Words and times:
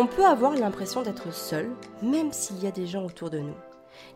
On 0.00 0.06
peut 0.06 0.24
avoir 0.24 0.54
l'impression 0.54 1.02
d'être 1.02 1.34
seul, 1.34 1.68
même 2.02 2.32
s'il 2.32 2.62
y 2.62 2.68
a 2.68 2.70
des 2.70 2.86
gens 2.86 3.04
autour 3.04 3.30
de 3.30 3.40
nous. 3.40 3.56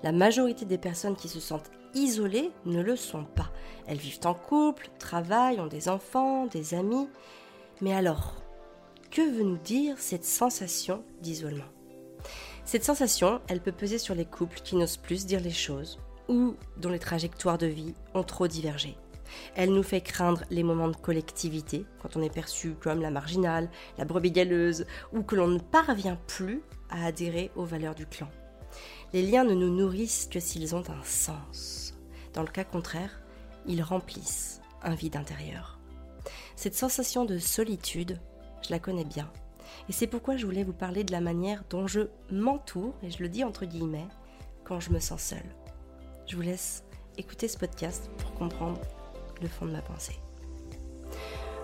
La 0.04 0.12
majorité 0.12 0.64
des 0.64 0.78
personnes 0.78 1.16
qui 1.16 1.28
se 1.28 1.40
sentent 1.40 1.72
isolées 1.92 2.52
ne 2.66 2.80
le 2.80 2.94
sont 2.94 3.24
pas. 3.24 3.50
Elles 3.88 3.98
vivent 3.98 4.20
en 4.24 4.32
couple, 4.32 4.90
travaillent, 5.00 5.58
ont 5.58 5.66
des 5.66 5.88
enfants, 5.88 6.46
des 6.46 6.74
amis. 6.74 7.08
Mais 7.80 7.92
alors, 7.92 8.36
que 9.10 9.22
veut 9.22 9.42
nous 9.42 9.58
dire 9.58 9.96
cette 9.98 10.24
sensation 10.24 11.02
d'isolement? 11.20 11.64
Cette 12.64 12.84
sensation, 12.84 13.40
elle 13.48 13.60
peut 13.60 13.72
peser 13.72 13.98
sur 13.98 14.14
les 14.14 14.24
couples 14.24 14.60
qui 14.60 14.76
n'osent 14.76 14.96
plus 14.96 15.26
dire 15.26 15.40
les 15.40 15.50
choses 15.50 15.98
ou 16.28 16.54
dont 16.76 16.90
les 16.90 17.00
trajectoires 17.00 17.58
de 17.58 17.66
vie 17.66 17.94
ont 18.14 18.22
trop 18.22 18.46
divergé. 18.46 18.96
Elle 19.54 19.72
nous 19.72 19.82
fait 19.82 20.00
craindre 20.00 20.44
les 20.50 20.62
moments 20.62 20.88
de 20.88 20.96
collectivité, 20.96 21.84
quand 22.00 22.16
on 22.16 22.22
est 22.22 22.32
perçu 22.32 22.74
comme 22.80 23.00
la 23.00 23.10
marginale, 23.10 23.70
la 23.98 24.04
brebis 24.04 24.30
galeuse, 24.30 24.86
ou 25.12 25.22
que 25.22 25.36
l'on 25.36 25.48
ne 25.48 25.58
parvient 25.58 26.18
plus 26.26 26.62
à 26.90 27.06
adhérer 27.06 27.50
aux 27.56 27.64
valeurs 27.64 27.94
du 27.94 28.06
clan. 28.06 28.28
Les 29.12 29.22
liens 29.22 29.44
ne 29.44 29.54
nous 29.54 29.74
nourrissent 29.74 30.28
que 30.30 30.40
s'ils 30.40 30.74
ont 30.74 30.84
un 30.88 31.02
sens. 31.04 31.94
Dans 32.32 32.42
le 32.42 32.48
cas 32.48 32.64
contraire, 32.64 33.22
ils 33.66 33.82
remplissent 33.82 34.60
un 34.82 34.94
vide 34.94 35.16
intérieur. 35.16 35.78
Cette 36.56 36.74
sensation 36.74 37.24
de 37.24 37.38
solitude, 37.38 38.18
je 38.62 38.70
la 38.70 38.78
connais 38.78 39.04
bien. 39.04 39.30
Et 39.88 39.92
c'est 39.92 40.06
pourquoi 40.06 40.36
je 40.36 40.46
voulais 40.46 40.64
vous 40.64 40.72
parler 40.72 41.04
de 41.04 41.12
la 41.12 41.20
manière 41.20 41.64
dont 41.70 41.86
je 41.86 42.08
m'entoure, 42.30 42.94
et 43.02 43.10
je 43.10 43.22
le 43.22 43.28
dis 43.28 43.44
entre 43.44 43.66
guillemets, 43.66 44.08
quand 44.64 44.80
je 44.80 44.90
me 44.90 45.00
sens 45.00 45.22
seule. 45.22 45.56
Je 46.26 46.36
vous 46.36 46.42
laisse 46.42 46.84
écouter 47.18 47.48
ce 47.48 47.58
podcast 47.58 48.10
pour 48.18 48.32
comprendre 48.34 48.80
fond 49.48 49.66
de 49.66 49.72
ma 49.72 49.82
pensée. 49.82 50.18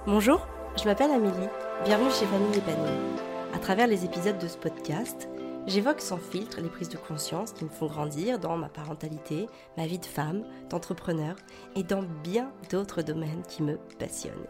Bonjour, 0.06 0.46
je 0.78 0.84
m'appelle 0.84 1.10
Amélie, 1.10 1.48
bienvenue 1.84 2.10
chez 2.10 2.26
Famille 2.26 2.56
Épanouie. 2.58 3.18
À 3.54 3.58
travers 3.58 3.86
les 3.86 4.04
épisodes 4.04 4.38
de 4.38 4.46
ce 4.48 4.56
podcast, 4.56 5.28
j'évoque 5.66 6.00
sans 6.00 6.18
filtre 6.18 6.60
les 6.60 6.68
prises 6.68 6.88
de 6.88 6.96
conscience 6.96 7.52
qui 7.52 7.64
me 7.64 7.70
font 7.70 7.86
grandir 7.86 8.38
dans 8.38 8.56
ma 8.56 8.68
parentalité, 8.68 9.46
ma 9.76 9.86
vie 9.86 9.98
de 9.98 10.06
femme, 10.06 10.44
d'entrepreneur 10.70 11.36
et 11.76 11.82
dans 11.82 12.02
bien 12.22 12.52
d'autres 12.70 13.02
domaines 13.02 13.42
qui 13.48 13.62
me 13.62 13.76
passionnent. 13.98 14.46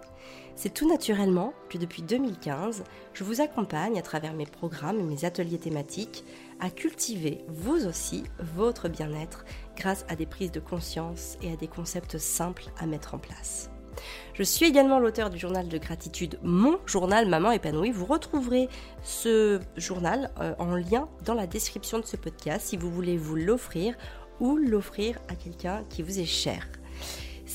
C'est 0.60 0.74
tout 0.74 0.88
naturellement 0.88 1.54
que 1.68 1.78
depuis 1.78 2.02
2015, 2.02 2.82
je 3.14 3.22
vous 3.22 3.40
accompagne 3.40 3.96
à 3.96 4.02
travers 4.02 4.32
mes 4.32 4.44
programmes 4.44 4.98
et 4.98 5.04
mes 5.04 5.24
ateliers 5.24 5.60
thématiques 5.60 6.24
à 6.58 6.68
cultiver 6.68 7.44
vous 7.46 7.86
aussi 7.86 8.24
votre 8.40 8.88
bien-être 8.88 9.44
grâce 9.76 10.04
à 10.08 10.16
des 10.16 10.26
prises 10.26 10.50
de 10.50 10.58
conscience 10.58 11.36
et 11.42 11.52
à 11.52 11.56
des 11.56 11.68
concepts 11.68 12.18
simples 12.18 12.64
à 12.76 12.86
mettre 12.86 13.14
en 13.14 13.18
place. 13.18 13.70
Je 14.34 14.42
suis 14.42 14.66
également 14.66 14.98
l'auteur 14.98 15.30
du 15.30 15.38
journal 15.38 15.68
de 15.68 15.78
gratitude, 15.78 16.40
mon 16.42 16.80
journal 16.86 17.28
Maman 17.28 17.52
épanouie. 17.52 17.92
Vous 17.92 18.06
retrouverez 18.06 18.68
ce 19.04 19.60
journal 19.76 20.32
euh, 20.40 20.56
en 20.58 20.74
lien 20.74 21.08
dans 21.24 21.34
la 21.34 21.46
description 21.46 22.00
de 22.00 22.04
ce 22.04 22.16
podcast 22.16 22.66
si 22.66 22.76
vous 22.76 22.90
voulez 22.90 23.16
vous 23.16 23.36
l'offrir 23.36 23.94
ou 24.40 24.56
l'offrir 24.56 25.20
à 25.28 25.36
quelqu'un 25.36 25.84
qui 25.88 26.02
vous 26.02 26.18
est 26.18 26.24
cher. 26.24 26.66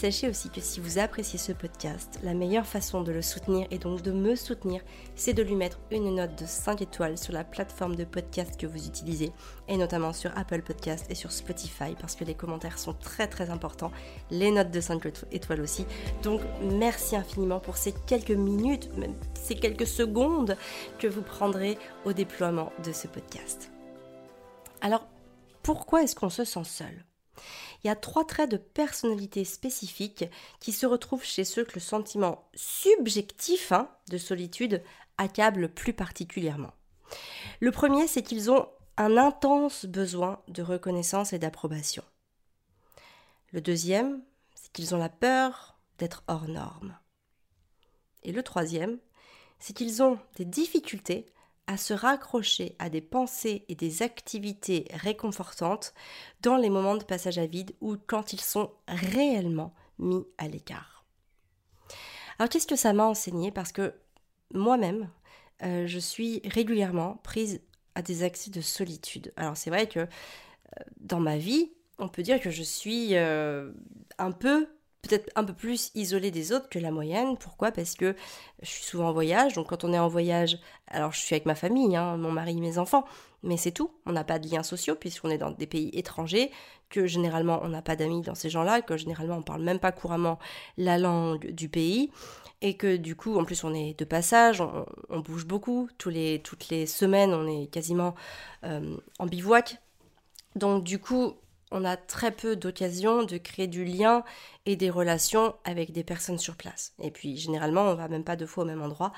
Sachez 0.04 0.28
aussi 0.28 0.50
que 0.50 0.60
si 0.60 0.82
vous 0.82 1.00
appréciez 1.00 1.40
ce 1.40 1.54
podcast, 1.54 2.20
la 2.24 2.34
meilleure 2.34 2.66
façon 2.66 3.04
de 3.04 3.14
le 3.14 3.22
soutenir 3.22 3.68
et 3.72 3.78
donc 3.78 4.02
de 4.02 4.12
me 4.12 4.36
soutenir, 4.36 4.82
c'est 5.16 5.32
de 5.32 5.42
lui 5.42 5.56
mettre 5.56 5.80
une 5.92 6.16
note 6.16 6.38
de 6.38 6.46
5 6.46 6.82
étoiles 6.82 7.18
sur 7.18 7.32
la 7.32 7.46
plateforme 7.46 7.96
de 7.96 8.04
podcast 8.04 8.60
que 8.60 8.68
vous 8.68 8.86
utilisez, 8.86 9.32
et 9.70 9.78
notamment 9.78 10.12
sur 10.12 10.38
Apple 10.38 10.62
Podcast 10.62 11.06
et 11.10 11.16
sur 11.16 11.32
Spotify, 11.32 11.96
parce 11.98 12.18
que 12.18 12.26
les 12.26 12.34
commentaires 12.34 12.80
sont 12.80 12.92
très 12.92 13.28
très 13.28 13.50
importants, 13.50 13.94
les 14.30 14.52
notes 14.52 14.72
de 14.72 14.82
5 14.82 15.08
étoiles 15.32 15.62
aussi. 15.62 15.86
Donc 16.22 16.42
merci 16.70 17.16
infiniment 17.16 17.62
pour 17.62 17.78
ces 17.78 17.94
quelques 18.06 18.32
minutes, 18.32 18.90
ces 19.36 19.56
quelques 19.56 19.88
secondes 19.88 20.58
que 21.00 21.08
vous 21.08 21.22
prendrez 21.22 21.78
au 22.04 22.12
déploiement 22.12 22.74
de 22.84 22.92
ce 22.92 23.08
podcast. 23.08 23.72
Alors, 24.82 25.08
pourquoi 25.62 26.04
est-ce 26.04 26.14
qu'on 26.14 26.30
se 26.30 26.44
sent 26.44 26.66
seul? 26.66 27.06
Il 27.84 27.88
y 27.88 27.90
a 27.90 27.96
trois 27.96 28.26
traits 28.26 28.50
de 28.50 28.58
personnalité 28.58 29.44
spécifiques 29.44 30.26
qui 30.60 30.72
se 30.72 30.86
retrouvent 30.86 31.24
chez 31.24 31.44
ceux 31.44 31.66
que 31.66 31.76
le 31.76 31.82
sentiment 31.82 32.48
subjectif 32.56 33.72
hein, 33.72 33.90
de 34.10 34.18
solitude 34.18 34.82
accable 35.18 35.70
plus 35.70 35.94
particulièrement. 35.94 36.74
Le 37.60 37.72
premier, 37.72 38.08
c'est 38.08 38.24
qu'ils 38.24 38.50
ont 38.52 38.68
un 38.98 39.18
intense 39.18 39.86
besoin 39.86 40.42
de 40.48 40.62
reconnaissance 40.62 41.34
et 41.34 41.40
d'approbation. 41.40 42.04
Le 43.52 43.62
deuxième, 43.62 44.22
c'est 44.56 44.72
qu'ils 44.72 44.96
ont 44.96 45.00
la 45.00 45.10
peur 45.10 45.78
d'être 45.98 46.24
hors 46.28 46.48
norme. 46.48 46.98
Et 48.24 48.32
le 48.32 48.44
troisième, 48.44 48.98
c'est 49.60 49.74
qu'ils 49.74 50.02
ont 50.02 50.20
des 50.36 50.46
difficultés 50.46 51.26
à 51.68 51.78
se 51.78 51.94
raccrocher 51.94 52.76
à 52.80 52.90
des 52.90 53.02
pensées 53.02 53.66
et 53.70 53.76
des 53.76 54.02
activités 54.02 54.88
réconfortantes 54.94 55.94
dans 56.42 56.58
les 56.58 56.70
moments 56.70 56.98
de 56.98 57.04
passage 57.04 57.38
à 57.38 57.46
vide 57.46 57.74
ou 57.82 57.96
quand 58.08 58.34
ils 58.34 58.42
sont 58.42 58.72
réellement 58.88 59.74
mis 59.98 60.26
à 60.38 60.48
l'écart. 60.48 61.06
Alors 62.38 62.50
qu'est-ce 62.50 62.68
que 62.68 62.76
ça 62.76 62.94
m'a 62.94 63.06
enseigné? 63.06 63.52
Parce 63.52 63.72
que 63.72 63.94
moi-même, 64.54 65.10
euh, 65.64 65.88
je 65.88 66.00
suis 66.00 66.42
régulièrement 66.46 67.18
prise 67.24 67.62
à 67.96 68.02
des 68.02 68.24
accès 68.24 68.52
de 68.52 68.62
solitude. 68.62 69.34
Alors 69.38 69.56
c'est 69.56 69.70
vrai 69.70 69.88
que 69.88 70.00
euh, 70.00 70.06
dans 70.98 71.20
ma 71.20 71.38
vie, 71.38 71.72
on 72.00 72.10
peut 72.10 72.24
dire 72.24 72.40
que 72.40 72.50
je 72.50 72.64
suis 72.64 73.16
euh, 73.16 73.72
un 74.18 74.32
peu 74.32 74.68
peut-être 75.04 75.30
un 75.36 75.44
peu 75.44 75.54
plus 75.54 75.92
isolée 75.96 76.32
des 76.32 76.52
autres 76.54 76.70
que 76.70 76.80
la 76.80 76.90
moyenne. 76.90 77.38
Pourquoi? 77.38 77.72
Parce 77.72 77.94
que 77.96 78.16
je 78.62 78.70
suis 78.70 78.84
souvent 78.84 79.10
en 79.10 79.14
voyage, 79.14 79.54
donc 79.54 79.68
quand 79.68 79.84
on 79.84 79.94
est 79.94 80.00
en 80.00 80.08
voyage, 80.08 80.58
alors 80.88 81.12
je 81.12 81.20
suis 81.20 81.36
avec 81.36 81.46
ma 81.46 81.56
famille, 81.56 81.96
hein, 81.96 82.18
mon 82.18 82.32
mari, 82.32 82.60
mes 82.60 82.78
enfants, 82.78 83.04
mais 83.44 83.58
c'est 83.58 83.72
tout. 83.72 83.92
On 84.06 84.14
n'a 84.14 84.24
pas 84.24 84.40
de 84.40 84.48
liens 84.48 84.64
sociaux 84.64 84.96
puisqu'on 84.96 85.30
est 85.30 85.38
dans 85.38 85.52
des 85.52 85.68
pays 85.68 85.90
étrangers, 85.94 86.52
que 86.90 87.06
généralement 87.06 87.60
on 87.64 87.70
n'a 87.70 87.82
pas 87.82 87.96
d'amis 87.98 88.22
dans 88.22 88.36
ces 88.36 88.50
gens-là, 88.50 88.82
que 88.82 88.96
généralement 88.96 89.38
on 89.38 89.44
parle 89.44 89.62
même 89.62 89.80
pas 89.80 89.92
couramment 89.92 90.40
la 90.78 90.98
langue 90.98 91.52
du 91.52 91.70
pays. 91.70 92.10
Et 92.66 92.78
que 92.78 92.96
du 92.96 93.18
coup, 93.18 93.38
en 93.38 93.44
plus, 93.44 93.66
on 93.66 93.74
est 93.74 94.00
de 94.00 94.06
passage, 94.06 94.62
on, 95.10 95.20
bouge 95.20 95.46
beaucoup. 95.46 95.90
Toutes 95.98 96.14
les 96.16 96.86
semaines, 96.86 97.34
on 97.34 97.46
est 97.46 97.68
quasiment 97.68 98.16
euh, 98.64 98.96
en 99.20 99.26
bivouac. 99.26 99.82
Donc 100.56 100.86
du 100.86 100.98
coup, 100.98 101.34
on 101.74 101.84
a 101.84 101.98
très 101.98 102.32
peu 102.32 102.56
d'occasions 102.56 103.24
de 103.24 103.38
créer 103.38 103.68
du 103.68 103.84
lien 103.84 104.24
et 104.66 104.76
des 104.76 104.92
relations 104.92 105.56
avec 105.66 105.92
des 105.92 106.04
personnes 106.04 106.38
sur 106.38 106.56
place. 106.56 106.94
Et 107.02 107.12
puis 107.12 107.36
généralement, 107.36 107.82
on 107.82 107.96
va 107.96 108.08
même 108.08 108.24
pas 108.24 108.36
deux 108.36 108.46
fois 108.46 108.64
au 108.64 108.68
même 108.68 108.82
endroit. 108.82 109.12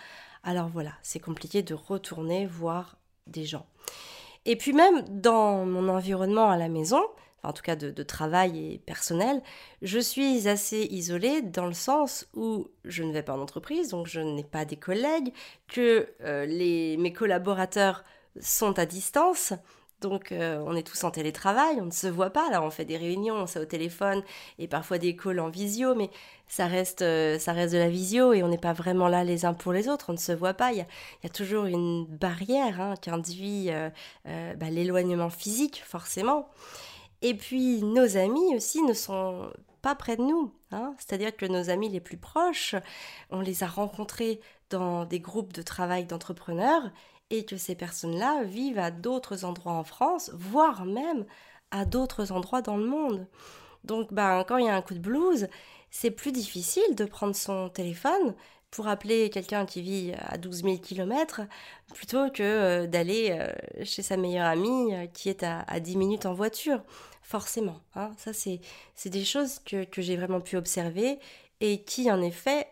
Alors 0.43 0.69
voilà, 0.69 0.93
c'est 1.03 1.19
compliqué 1.19 1.61
de 1.61 1.73
retourner 1.73 2.47
voir 2.47 2.97
des 3.27 3.43
gens. 3.43 3.67
Et 4.45 4.55
puis 4.55 4.73
même 4.73 5.03
dans 5.09 5.65
mon 5.65 5.89
environnement 5.89 6.49
à 6.49 6.57
la 6.57 6.69
maison, 6.69 7.01
en 7.43 7.51
tout 7.51 7.61
cas 7.61 7.75
de, 7.75 8.03
travail 8.03 8.73
et 8.73 8.77
personnel, 8.79 9.41
je 9.81 9.99
suis 9.99 10.47
assez 10.47 10.87
isolée 10.89 11.41
dans 11.41 11.65
le 11.65 11.73
sens 11.73 12.27
où 12.33 12.69
je 12.85 13.03
ne 13.03 13.11
vais 13.11 13.21
pas 13.21 13.33
en 13.33 13.41
entreprise, 13.41 13.89
donc 13.89 14.07
je 14.07 14.21
n'ai 14.21 14.43
pas 14.43 14.65
des 14.65 14.77
collègues, 14.77 15.33
que 15.67 16.07
euh, 16.21 16.47
mes 16.97 17.13
collaborateurs 17.13 18.03
sont 18.39 18.79
à 18.79 18.85
distance, 18.85 19.53
donc 20.01 20.31
euh, 20.31 20.61
on 20.65 20.75
est 20.75 20.85
tous 20.85 21.03
en 21.03 21.11
télétravail, 21.11 21.79
on 21.79 21.85
ne 21.85 21.91
se 21.91 22.07
voit 22.07 22.29
pas, 22.29 22.49
là 22.51 22.61
on 22.61 22.69
fait 22.69 22.85
des 22.85 22.97
réunions, 22.97 23.35
on 23.35 23.47
s'est 23.47 23.59
au 23.59 23.65
téléphone 23.65 24.23
et 24.59 24.67
parfois 24.67 24.97
des 24.97 25.15
calls 25.15 25.39
en 25.39 25.49
visio, 25.49 25.95
mais 25.95 26.09
ça 26.47 26.67
reste, 26.67 27.01
euh, 27.01 27.39
ça 27.39 27.53
reste 27.53 27.73
de 27.73 27.79
la 27.79 27.89
visio 27.89 28.33
et 28.33 28.43
on 28.43 28.49
n'est 28.49 28.57
pas 28.57 28.73
vraiment 28.73 29.07
là 29.07 29.23
les 29.23 29.45
uns 29.45 29.53
pour 29.53 29.73
les 29.73 29.87
autres, 29.87 30.07
on 30.09 30.13
ne 30.13 30.17
se 30.17 30.31
voit 30.31 30.53
pas, 30.53 30.73
il 30.73 30.77
y 30.79 31.25
a, 31.25 31.29
toujours 31.29 31.65
une 31.65 32.05
barrière 32.05 32.81
hein, 32.81 32.93
qui 33.01 33.09
induit 33.09 33.69
euh, 33.69 33.89
bah, 34.25 34.69
l'éloignement 34.69 35.29
physique 35.29 35.81
forcément. 35.85 36.49
Et 37.21 37.33
puis 37.33 37.81
nos 37.81 38.17
amis 38.17 38.55
aussi 38.55 38.83
ne 38.83 38.93
sont 38.93 39.49
pas 39.81 39.95
près 39.95 40.17
de 40.17 40.21
nous, 40.21 40.53
hein. 40.71 40.93
c'est-à-dire 40.97 41.35
que 41.35 41.45
nos 41.45 41.69
amis 41.69 41.89
les 41.89 41.99
plus 41.99 42.17
proches, 42.17 42.75
on 43.31 43.39
les 43.39 43.63
a 43.63 43.67
rencontrés 43.67 44.39
dans 44.69 45.05
des 45.05 45.19
groupes 45.19 45.53
de 45.53 45.61
travail 45.61 46.05
d'entrepreneurs 46.05 46.91
et 47.29 47.45
que 47.45 47.57
ces 47.57 47.75
personnes-là 47.75 48.43
vivent 48.43 48.79
à 48.79 48.91
d'autres 48.91 49.45
endroits 49.45 49.73
en 49.73 49.83
France, 49.83 50.31
voire 50.33 50.85
même 50.85 51.25
à 51.71 51.85
d'autres 51.85 52.31
endroits 52.31 52.61
dans 52.61 52.77
le 52.77 52.85
monde. 52.85 53.27
Donc 53.83 54.13
ben, 54.13 54.43
quand 54.47 54.57
il 54.57 54.65
y 54.65 54.69
a 54.69 54.75
un 54.75 54.81
coup 54.81 54.93
de 54.93 54.99
blues, 54.99 55.47
c'est 55.91 56.11
plus 56.11 56.31
difficile 56.31 56.95
de 56.95 57.05
prendre 57.05 57.35
son 57.35 57.69
téléphone 57.69 58.35
pour 58.75 58.89
appeler 58.89 59.29
quelqu'un 59.29 59.65
qui 59.65 59.81
vit 59.81 60.13
à 60.17 60.37
12 60.37 60.63
000 60.63 60.77
km 60.79 61.41
plutôt 61.93 62.29
que 62.29 62.43
euh, 62.43 62.87
d'aller 62.87 63.29
euh, 63.31 63.47
chez 63.85 64.01
sa 64.01 64.17
meilleure 64.17 64.47
amie 64.47 64.93
euh, 64.93 65.07
qui 65.07 65.29
est 65.29 65.43
à, 65.43 65.79
10 65.79 65.95
minutes 65.95 66.25
en 66.25 66.33
voiture. 66.33 66.81
Forcément, 67.21 67.79
hein. 67.95 68.11
ça 68.17 68.33
c'est 68.33 68.59
des 69.05 69.23
choses 69.23 69.59
que, 69.59 69.85
que 69.85 70.01
j'ai 70.01 70.15
vraiment 70.15 70.41
pu 70.41 70.57
observer 70.57 71.17
et 71.59 71.81
qui 71.83 72.11
en 72.11 72.21
effet 72.21 72.67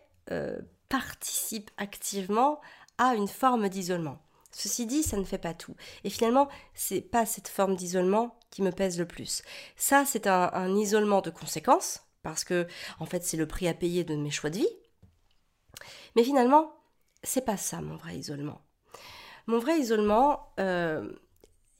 participent 0.88 1.72
activement 1.76 2.60
à 2.98 3.16
une 3.16 3.26
forme 3.26 3.68
d'isolement. 3.68 4.18
Ceci 4.54 4.86
dit, 4.86 5.02
ça 5.02 5.16
ne 5.16 5.24
fait 5.24 5.38
pas 5.38 5.52
tout. 5.52 5.74
Et 6.04 6.10
finalement, 6.10 6.48
c'est 6.74 7.00
pas 7.00 7.26
cette 7.26 7.48
forme 7.48 7.74
d'isolement 7.74 8.38
qui 8.50 8.62
me 8.62 8.70
pèse 8.70 8.98
le 8.98 9.06
plus. 9.06 9.42
Ça, 9.76 10.04
c'est 10.06 10.26
un, 10.28 10.76
isolement 10.76 11.20
de 11.20 11.30
conséquences, 11.30 12.02
parce 12.22 12.44
que, 12.44 12.66
en 13.00 13.06
fait, 13.06 13.24
c'est 13.24 13.36
le 13.36 13.48
prix 13.48 13.66
à 13.66 13.74
payer 13.74 14.04
de 14.04 14.14
mes 14.14 14.30
choix 14.30 14.50
de 14.50 14.58
vie. 14.58 14.68
Mais 16.14 16.22
finalement, 16.22 16.72
c'est 17.24 17.44
pas 17.44 17.56
ça 17.56 17.80
mon 17.80 17.96
vrai 17.96 18.16
isolement. 18.16 18.60
Mon 19.46 19.58
vrai 19.58 19.78
isolement, 19.78 20.52
euh, 20.60 21.12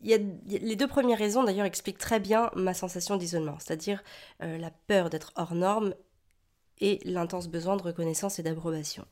les 0.00 0.76
deux 0.76 0.88
premières 0.88 1.18
raisons 1.18 1.44
d'ailleurs 1.44 1.66
expliquent 1.66 1.98
très 1.98 2.20
bien 2.20 2.50
ma 2.56 2.74
sensation 2.74 3.16
d'isolement, 3.16 3.56
c'est-à-dire 3.60 4.02
euh, 4.42 4.58
la 4.58 4.70
peur 4.70 5.10
d'être 5.10 5.32
hors 5.36 5.54
norme 5.54 5.94
et 6.80 6.98
l'intense 7.04 7.46
besoin 7.46 7.76
de 7.76 7.82
reconnaissance 7.82 8.38
et 8.38 8.42
d'approbation. 8.42 9.06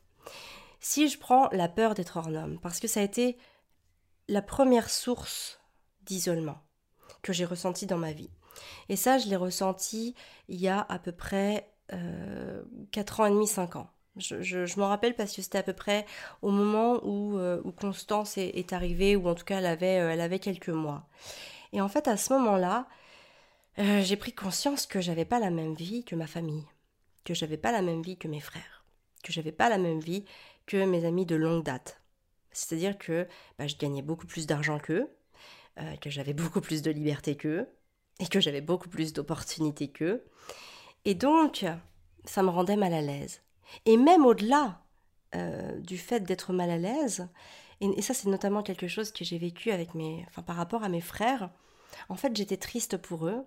Si 0.81 1.07
je 1.07 1.17
prends 1.17 1.47
la 1.53 1.69
peur 1.69 1.93
d'être 1.93 2.17
hors 2.17 2.29
norme, 2.29 2.59
parce 2.59 2.81
que 2.81 2.89
ça 2.89 2.99
a 2.99 3.03
été 3.03 3.37
la 4.27 4.41
première 4.41 4.89
source 4.89 5.59
d'isolement 6.01 6.57
que 7.21 7.33
j'ai 7.33 7.45
ressenti 7.45 7.85
dans 7.85 7.97
ma 7.97 8.11
vie. 8.11 8.29
Et 8.89 8.95
ça, 8.95 9.17
je 9.17 9.27
l'ai 9.27 9.35
ressenti 9.35 10.15
il 10.47 10.59
y 10.59 10.67
a 10.67 10.85
à 10.89 10.99
peu 10.99 11.11
près 11.11 11.69
euh, 11.93 12.63
4 12.91 13.21
ans 13.21 13.25
et 13.25 13.31
demi, 13.31 13.47
5 13.47 13.75
ans. 13.77 13.89
Je, 14.15 14.79
m'en 14.79 14.89
rappelle 14.89 15.15
parce 15.15 15.35
que 15.35 15.41
c'était 15.41 15.57
à 15.57 15.63
peu 15.63 15.73
près 15.73 16.05
au 16.43 16.51
moment 16.51 17.03
où, 17.03 17.37
euh, 17.37 17.59
où 17.63 17.71
Constance 17.71 18.37
est, 18.37 18.71
arrivée, 18.71 19.15
ou 19.15 19.27
en 19.27 19.33
tout 19.33 19.43
cas 19.43 19.57
elle 19.57 19.65
avait, 19.65 19.99
euh, 19.99 20.11
elle 20.11 20.21
avait 20.21 20.39
quelques 20.39 20.69
mois. 20.69 21.07
Et 21.71 21.81
en 21.81 21.89
fait, 21.89 22.07
à 22.07 22.15
ce 22.15 22.33
moment-là, 22.33 22.87
euh, 23.79 24.01
j'ai 24.01 24.15
pris 24.15 24.33
conscience 24.33 24.85
que 24.85 25.01
j'avais 25.01 25.25
pas 25.25 25.39
la 25.39 25.49
même 25.49 25.73
vie 25.73 26.03
que 26.05 26.15
ma 26.15 26.27
famille, 26.27 26.65
que 27.23 27.33
j'avais 27.33 27.57
pas 27.57 27.71
la 27.71 27.81
même 27.81 28.03
vie 28.03 28.17
que 28.17 28.27
mes 28.27 28.39
frères, 28.39 28.85
que 29.23 29.33
j'avais 29.33 29.51
pas 29.51 29.69
la 29.69 29.79
même 29.79 29.99
vie 29.99 30.25
que 30.67 30.85
mes 30.85 31.05
amis 31.05 31.25
de 31.25 31.35
longue 31.35 31.63
date. 31.63 31.99
C'est-à-dire 32.53 32.97
que 32.97 33.27
bah, 33.57 33.67
je 33.67 33.75
gagnais 33.75 34.01
beaucoup 34.01 34.27
plus 34.27 34.47
d'argent 34.47 34.79
qu'eux, 34.79 35.09
que 36.01 36.09
j'avais 36.09 36.33
beaucoup 36.33 36.61
plus 36.61 36.81
de 36.81 36.91
liberté 36.91 37.35
qu'eux, 37.35 37.67
et 38.19 38.27
que 38.27 38.39
j'avais 38.39 38.61
beaucoup 38.61 38.89
plus 38.89 39.13
d'opportunités 39.13 39.89
qu'eux. 39.89 40.23
Et 41.05 41.15
donc, 41.15 41.65
ça 42.25 42.43
me 42.43 42.49
rendait 42.49 42.75
mal 42.75 42.93
à 42.93 43.01
l'aise. 43.01 43.41
Et 43.85 43.97
même 43.97 44.25
au-delà 44.25 44.81
euh, 45.35 45.79
du 45.79 45.97
fait 45.97 46.21
d'être 46.21 46.53
mal 46.53 46.69
à 46.69 46.77
l'aise, 46.77 47.27
et, 47.81 48.01
ça 48.01 48.13
c'est 48.13 48.29
notamment 48.29 48.63
quelque 48.63 48.87
chose 48.87 49.11
que 49.11 49.25
j'ai 49.25 49.37
vécu 49.37 49.71
avec 49.71 49.95
mes, 49.95 50.25
enfin, 50.29 50.41
par 50.41 50.55
rapport 50.55 50.83
à 50.83 50.89
mes 50.89 51.01
frères, 51.01 51.49
en 52.09 52.15
fait 52.15 52.35
j'étais 52.35 52.57
triste 52.57 52.97
pour 52.97 53.27
eux 53.27 53.45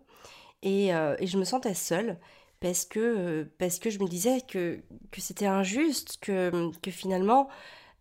et, 0.63 0.95
euh, 0.95 1.17
et 1.19 1.27
je 1.27 1.39
me 1.39 1.45
sentais 1.45 1.75
seule 1.75 2.19
parce 2.61 2.85
que, 2.85 3.51
parce 3.59 3.79
que 3.79 3.91
je 3.91 3.99
me 3.99 4.09
disais 4.09 4.41
que, 4.41 4.83
que 5.11 5.21
c'était 5.21 5.47
injuste, 5.47 6.19
que, 6.21 6.71
que 6.83 6.91
finalement 6.91 7.49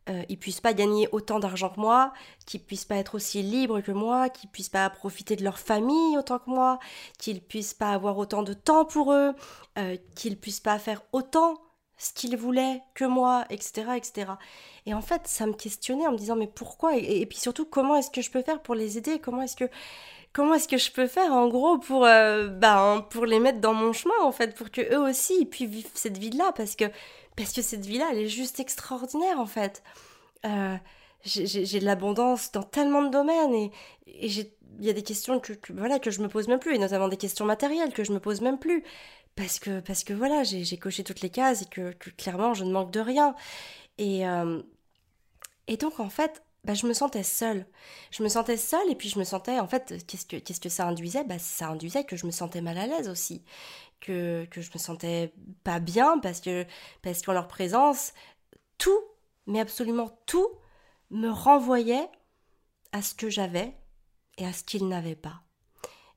euh, 0.10 0.24
ils 0.30 0.38
puissent 0.38 0.62
pas 0.62 0.74
gagner 0.74 1.07
autant 1.12 1.40
d'argent 1.40 1.69
que 1.69 1.80
moi, 1.80 2.13
qu'ils 2.46 2.63
puissent 2.63 2.86
pas 2.86 2.98
être 2.98 3.16
aussi 3.16 3.42
libres 3.42 3.81
que 3.81 3.92
moi, 3.92 4.30
qu'ils 4.30 4.50
puissent 4.50 4.69
pas 4.69 4.90
profiter 4.90 5.36
de 5.36 5.44
leur 5.44 5.57
famille 5.57 6.18
autant 6.18 6.40
que 6.40 6.50
moi, 6.50 6.80
qu'ils 7.18 7.42
puissent 7.42 7.74
pas 7.74 7.90
avoir 7.90 8.18
autant 8.18 8.44
de 8.44 8.54
temps 8.54 8.86
pour 8.86 9.13
eux, 9.13 9.34
euh, 9.78 9.98
qu'ils 10.16 10.38
puissent 10.40 10.60
pas 10.60 10.78
faire 10.78 11.02
autant 11.12 11.56
ce 11.98 12.13
qu'ils 12.13 12.38
voulaient 12.38 12.81
que 12.94 13.06
moi, 13.06 13.46
etc., 13.50 13.92
etc. 13.96 14.34
Et 14.86 14.94
en 14.94 15.02
fait, 15.02 15.22
ça 15.25 15.46
me 15.48 15.54
questionnait 15.54 16.08
en 16.08 16.12
me 16.12 16.18
disant 16.18 16.36
mais 16.36 16.48
pourquoi? 16.48 16.96
Et, 16.98 17.25
puis 17.25 17.40
surtout 17.40 17.66
comment 17.66 17.96
est-ce 17.96 18.12
que 18.12 18.22
je 18.22 18.31
peux 18.31 18.42
faire 18.42 18.62
pour 18.62 18.75
les 18.75 18.98
aider? 18.98 19.19
Comment 19.19 19.42
est-ce 19.42 19.56
que 19.56 19.69
comment 20.36 20.56
est-ce 20.56 20.68
que 20.68 20.78
je 20.78 20.92
peux 20.92 21.08
faire 21.08 21.32
en 21.32 21.48
gros 21.48 21.80
pour 21.80 22.06
euh, 22.06 22.50
ben, 22.50 23.06
pour 23.10 23.26
les 23.26 23.40
mettre 23.40 23.62
dans 23.62 23.74
mon 23.74 23.94
chemin 23.94 24.22
en 24.22 24.34
fait 24.34 24.54
pour 24.54 24.70
que 24.70 24.82
eux 24.94 25.00
aussi 25.00 25.46
puissent 25.46 25.70
vivre 25.70 25.90
cette 25.94 26.18
vie 26.18 26.30
là 26.32 26.52
parce 26.56 26.76
que 26.76 26.86
parce 27.38 27.54
que 27.54 27.62
cette 27.62 27.86
vie 27.86 27.98
là 27.98 28.10
elle 28.12 28.20
est 28.20 28.28
juste 28.28 28.60
extraordinaire 28.60 29.40
en 29.40 29.46
fait. 29.46 29.82
Euh, 30.46 30.76
j'ai 31.24 31.80
de 31.80 31.86
l'abondance 31.86 32.52
dans 32.52 32.62
tellement 32.62 33.02
de 33.02 33.10
domaines 33.10 33.56
et, 33.56 33.72
et 34.08 34.28
il 34.28 34.86
y 34.86 34.90
a 34.90 34.94
des 34.94 35.02
questions 35.04 35.40
que, 35.40 35.54
voilà 35.70 35.98
que 35.98 36.12
je 36.12 36.22
me 36.22 36.28
pose 36.28 36.48
même 36.48 36.60
plus 36.60 36.76
et 36.76 36.78
notamment 36.78 37.08
des 37.08 37.18
questions 37.18 37.46
matérielles 37.46 37.94
que 37.94 38.04
je 38.04 38.12
me 38.12 38.20
pose 38.20 38.42
même 38.42 38.60
plus 38.60 38.84
parce 39.36 39.58
que, 39.58 39.80
parce 39.80 40.04
que 40.04 40.14
voilà, 40.14 40.44
j'ai 40.44 40.78
coché 40.78 41.04
toutes 41.04 41.22
les 41.22 41.32
cases 41.32 41.64
et 41.64 41.66
que, 41.66 41.92
clairement 42.18 42.54
je 42.54 42.64
ne 42.64 42.72
manque 42.72 42.92
de 42.92 43.00
rien. 43.00 43.36
Et, 43.98 44.28
euh, 44.28 44.62
et 45.68 45.78
donc 45.78 46.00
en 46.00 46.10
fait, 46.10 46.44
bah, 46.66 46.74
je 46.74 46.88
me 46.88 46.94
sentais 46.94 47.24
seule. 47.24 47.66
Je 48.12 48.24
me 48.24 48.30
sentais 48.30 48.58
seule 48.58 48.90
et 48.90 48.96
puis 48.96 49.10
je 49.10 49.20
me 49.20 49.24
sentais, 49.24 49.60
en 49.60 49.68
fait, 49.68 50.06
qu'est-ce 50.08 50.26
que, 50.26 50.38
qu'est-ce 50.38 50.60
que 50.60 50.70
ça 50.70 50.88
induisait? 50.88 51.24
Bah, 51.24 51.40
Ça 51.40 51.68
induisait 51.70 52.04
que 52.04 52.16
je 52.18 52.26
me 52.26 52.32
sentais 52.32 52.62
mal 52.62 52.78
à 52.78 52.88
l'aise 52.88 53.08
aussi. 53.10 53.44
Que, 54.02 54.46
que 54.52 54.62
je 54.62 54.72
me 54.74 54.80
sentais 54.80 55.34
pas 55.64 55.80
bien 55.80 56.20
parce 56.20 56.42
que 56.42 56.66
parce 57.02 57.22
qu'en 57.22 57.34
leur 57.34 57.48
présence, 57.48 58.14
tout, 58.78 59.00
mais 59.48 59.60
absolument 59.60 60.10
tout, 60.26 60.50
me 61.12 61.30
renvoyait 61.30 62.10
à 62.92 63.02
ce 63.02 63.16
que 63.16 63.30
j'avais 63.30 63.76
et 64.38 64.46
à 64.46 64.54
ce 64.54 64.64
qu'ils 64.64 64.88
n'avaient 64.88 65.16
pas. 65.16 65.42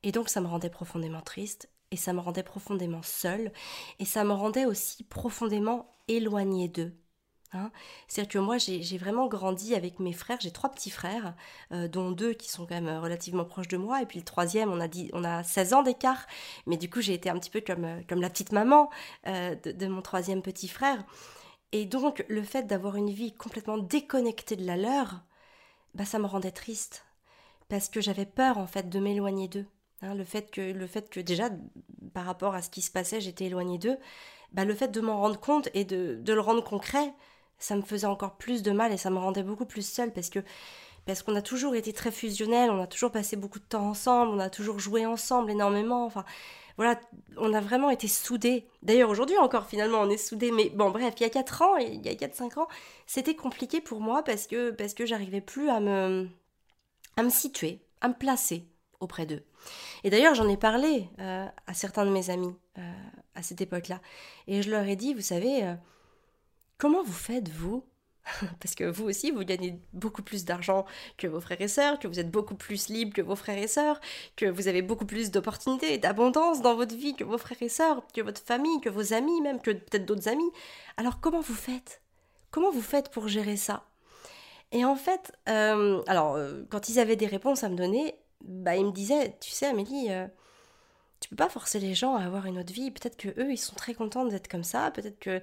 Et 0.03 0.11
donc 0.11 0.29
ça 0.29 0.41
me 0.41 0.47
rendait 0.47 0.69
profondément 0.69 1.21
triste 1.21 1.69
et 1.91 1.97
ça 1.97 2.13
me 2.13 2.19
rendait 2.19 2.43
profondément 2.43 3.01
seule 3.03 3.51
et 3.99 4.05
ça 4.05 4.23
me 4.23 4.33
rendait 4.33 4.65
aussi 4.65 5.03
profondément 5.03 5.91
éloignée 6.07 6.67
d'eux. 6.67 6.93
Hein. 7.53 7.71
C'est-à-dire 8.07 8.31
que 8.31 8.39
moi, 8.39 8.57
j'ai 8.57 8.97
vraiment 8.97 9.27
grandi 9.27 9.73
avec 9.73 9.99
mes 9.99 10.13
frères. 10.13 10.37
J'ai 10.39 10.51
trois 10.51 10.69
petits 10.69 10.91
frères, 10.91 11.33
euh, 11.71 11.87
dont 11.87 12.11
deux 12.11 12.33
qui 12.33 12.49
sont 12.49 12.65
quand 12.65 12.75
même 12.75 12.87
euh, 12.87 13.01
relativement 13.01 13.45
proches 13.45 13.67
de 13.67 13.77
moi. 13.77 14.01
Et 14.01 14.05
puis 14.05 14.19
le 14.19 14.25
troisième, 14.25 14.71
on 14.71 14.79
a, 14.79 14.87
dit, 14.87 15.09
on 15.13 15.23
a 15.23 15.43
16 15.43 15.73
ans 15.73 15.83
d'écart. 15.83 16.27
Mais 16.67 16.77
du 16.77 16.89
coup, 16.89 17.01
j'ai 17.01 17.13
été 17.13 17.29
un 17.29 17.39
petit 17.39 17.49
peu 17.49 17.61
comme, 17.61 17.85
euh, 17.85 18.01
comme 18.07 18.21
la 18.21 18.29
petite 18.29 18.51
maman 18.51 18.89
de, 19.25 19.87
mon 19.87 20.01
troisième 20.01 20.41
petit 20.41 20.67
frère. 20.67 21.03
Et 21.71 21.85
donc, 21.85 22.23
le 22.29 22.43
fait 22.43 22.63
d'avoir 22.63 22.95
une 22.95 23.09
vie 23.09 23.33
complètement 23.33 23.77
déconnectée 23.77 24.55
de 24.55 24.65
la 24.65 24.77
leur, 24.77 25.21
bah, 25.95 26.05
ça 26.05 26.19
me 26.19 26.25
rendait 26.25 26.51
triste. 26.51 27.05
Parce 27.67 27.89
que 27.89 28.01
j'avais 28.01 28.25
peur, 28.25 28.57
en 28.57 28.67
fait, 28.67 28.89
de 28.89 28.99
m'éloigner 28.99 29.47
d'eux. 29.47 29.65
Hein, 30.01 30.15
le, 30.15 30.23
fait 30.23 30.49
que, 30.51 30.61
le 30.61 30.87
fait 30.87 31.09
que 31.09 31.19
déjà, 31.19 31.49
par 32.13 32.25
rapport 32.25 32.55
à 32.55 32.61
ce 32.61 32.69
qui 32.69 32.81
se 32.81 32.91
passait, 32.91 33.21
j'étais 33.21 33.45
éloignée 33.45 33.77
d'eux, 33.77 33.97
bah, 34.53 34.65
le 34.65 34.73
fait 34.73 34.89
de 34.89 35.01
m'en 35.01 35.17
rendre 35.19 35.39
compte 35.39 35.69
et 35.73 35.85
de, 35.85 36.17
de, 36.21 36.33
le 36.33 36.41
rendre 36.41 36.63
concret, 36.63 37.13
ça 37.59 37.75
me 37.75 37.81
faisait 37.81 38.07
encore 38.07 38.35
plus 38.35 38.63
de 38.63 38.71
mal 38.71 38.91
et 38.91 38.97
ça 38.97 39.09
me 39.09 39.17
rendait 39.17 39.43
beaucoup 39.43 39.65
plus 39.65 39.87
seule 39.87 40.11
parce 40.13 40.29
que 40.29 40.39
parce 41.05 41.23
qu'on 41.23 41.35
a 41.35 41.41
toujours 41.41 41.75
été 41.75 41.91
très 41.91 42.11
fusionnels, 42.11 42.69
on 42.69 42.81
a 42.81 42.87
toujours 42.87 43.11
passé 43.11 43.35
beaucoup 43.35 43.59
de 43.59 43.65
temps 43.65 43.87
ensemble, 43.89 44.31
on 44.31 44.39
a 44.39 44.49
toujours 44.49 44.79
joué 44.79 45.05
ensemble 45.05 45.49
énormément, 45.49 46.05
enfin 46.05 46.23
voilà, 46.77 46.99
on 47.37 47.53
a 47.53 47.61
vraiment 47.61 47.89
été 47.89 48.07
soudés. 48.07 48.67
D'ailleurs 48.83 49.09
aujourd'hui 49.09 49.37
encore 49.37 49.65
finalement 49.65 49.99
on 50.01 50.09
est 50.09 50.17
soudés, 50.17 50.51
mais 50.51 50.69
bon 50.69 50.91
bref, 50.91 51.13
il 51.17 51.23
y 51.23 51.25
a 51.25 51.29
4 51.29 51.61
ans, 51.63 51.75
il 51.77 52.05
y 52.05 52.09
a 52.09 52.13
4-5 52.13 52.59
ans, 52.59 52.67
c'était 53.07 53.35
compliqué 53.35 53.81
pour 53.81 54.01
moi 54.01 54.23
parce 54.23 54.45
que, 54.45 54.71
parce 54.71 54.93
que 54.93 55.05
j'arrivais 55.05 55.41
plus 55.41 55.69
à 55.69 55.79
me, 55.79 56.27
à 57.17 57.23
me 57.23 57.29
situer, 57.29 57.81
à 58.01 58.09
me 58.09 58.13
placer 58.13 58.67
auprès 58.99 59.25
d'eux. 59.25 59.43
Et 60.03 60.09
d'ailleurs, 60.09 60.35
j'en 60.35 60.47
ai 60.47 60.57
parlé 60.57 61.09
euh, 61.19 61.45
à 61.67 61.73
certains 61.73 62.05
de 62.05 62.11
mes 62.11 62.29
amis 62.29 62.55
euh, 62.77 62.91
à 63.35 63.41
cette 63.41 63.61
époque-là. 63.61 64.01
Et 64.47 64.61
je 64.61 64.69
leur 64.69 64.83
ai 64.83 64.95
dit, 64.95 65.13
vous 65.13 65.21
savez, 65.21 65.63
euh, 65.63 65.73
comment 66.79 67.03
vous 67.03 67.13
faites, 67.13 67.49
vous 67.49 67.85
Parce 68.59 68.73
que 68.75 68.83
vous 68.83 69.05
aussi, 69.05 69.29
vous 69.29 69.43
gagnez 69.43 69.79
beaucoup 69.93 70.23
plus 70.23 70.45
d'argent 70.45 70.85
que 71.17 71.27
vos 71.27 71.39
frères 71.39 71.61
et 71.61 71.67
sœurs, 71.67 71.99
que 71.99 72.07
vous 72.07 72.19
êtes 72.19 72.31
beaucoup 72.31 72.55
plus 72.55 72.89
libre 72.89 73.13
que 73.13 73.21
vos 73.21 73.35
frères 73.35 73.57
et 73.57 73.67
sœurs, 73.67 73.99
que 74.35 74.45
vous 74.45 74.67
avez 74.67 74.81
beaucoup 74.81 75.05
plus 75.05 75.29
d'opportunités 75.29 75.93
et 75.93 75.97
d'abondance 75.97 76.61
dans 76.61 76.75
votre 76.75 76.95
vie 76.95 77.15
que 77.15 77.23
vos 77.23 77.37
frères 77.37 77.61
et 77.61 77.69
sœurs, 77.69 78.01
que 78.13 78.21
votre 78.21 78.41
famille, 78.41 78.81
que 78.81 78.89
vos 78.89 79.13
amis, 79.13 79.41
même 79.41 79.61
que 79.61 79.71
peut-être 79.71 80.05
d'autres 80.05 80.27
amis. 80.27 80.51
Alors 80.97 81.19
comment 81.19 81.41
vous 81.41 81.53
faites? 81.53 82.01
Comment 82.51 82.71
vous 82.71 82.81
faites 82.81 83.09
pour 83.11 83.27
gérer 83.27 83.57
ça? 83.57 83.85
Et 84.71 84.85
en 84.85 84.95
fait, 84.95 85.31
alors, 85.45 86.37
quand 86.69 86.89
ils 86.89 86.99
avaient 86.99 87.15
des 87.15 87.25
réponses 87.25 87.63
à 87.63 87.69
me 87.69 87.75
donner, 87.75 88.15
bah, 88.41 88.75
il 88.75 88.85
me 88.85 88.91
disait, 88.91 89.35
tu 89.41 89.51
sais 89.51 89.65
Amélie, 89.65 90.11
euh, 90.11 90.27
tu 91.19 91.27
peux 91.27 91.35
pas 91.35 91.49
forcer 91.49 91.79
les 91.79 91.93
gens 91.95 92.15
à 92.15 92.23
avoir 92.23 92.45
une 92.45 92.57
autre 92.57 92.71
vie. 92.71 92.91
Peut-être 92.91 93.17
que 93.17 93.27
eux, 93.41 93.51
ils 93.51 93.57
sont 93.57 93.75
très 93.75 93.93
contents 93.93 94.25
d'être 94.25 94.47
comme 94.47 94.63
ça. 94.63 94.89
Peut-être 94.91 95.19
que 95.19 95.41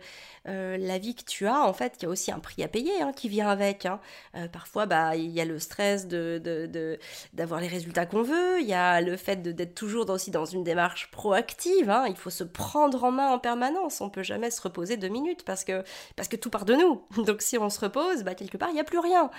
euh, 0.48 0.78
la 0.78 0.96
vie 0.96 1.14
que 1.14 1.22
tu 1.22 1.46
as, 1.46 1.60
en 1.60 1.72
fait, 1.74 1.96
il 1.98 2.04
y 2.04 2.06
a 2.06 2.08
aussi 2.08 2.32
un 2.32 2.38
prix 2.38 2.62
à 2.62 2.68
payer 2.68 3.02
hein, 3.02 3.12
qui 3.14 3.28
vient 3.28 3.48
avec. 3.48 3.84
Hein. 3.84 4.00
Euh, 4.36 4.48
parfois, 4.48 4.86
bah, 4.86 5.16
il 5.16 5.30
y 5.30 5.40
a 5.40 5.44
le 5.44 5.58
stress 5.58 6.08
de, 6.08 6.98
d'avoir 7.34 7.60
les 7.60 7.68
résultats 7.68 8.06
qu'on 8.06 8.22
veut. 8.22 8.60
Il 8.60 8.66
y 8.66 8.72
a 8.72 9.02
le 9.02 9.18
fait 9.18 9.42
d'être 9.42 9.74
toujours 9.74 10.08
aussi 10.08 10.30
dans 10.30 10.46
une 10.46 10.64
démarche 10.64 11.10
proactive. 11.10 11.90
Hein. 11.90 12.06
Il 12.08 12.16
faut 12.16 12.30
se 12.30 12.44
prendre 12.44 13.04
en 13.04 13.10
main 13.10 13.28
en 13.28 13.38
permanence. 13.38 14.00
On 14.00 14.08
peut 14.08 14.22
jamais 14.22 14.50
se 14.50 14.62
reposer 14.62 14.96
deux 14.96 15.08
minutes 15.08 15.44
parce 15.44 15.62
que, 15.62 15.84
parce 16.16 16.28
que 16.28 16.36
tout 16.36 16.48
part 16.48 16.64
de 16.64 16.74
nous. 16.74 17.02
Donc, 17.24 17.42
si 17.42 17.58
on 17.58 17.68
se 17.68 17.80
repose, 17.80 18.22
bah, 18.22 18.34
quelque 18.34 18.56
part, 18.56 18.70
il 18.70 18.74
n'y 18.74 18.80
a 18.80 18.84
plus 18.84 18.98
rien. 18.98 19.30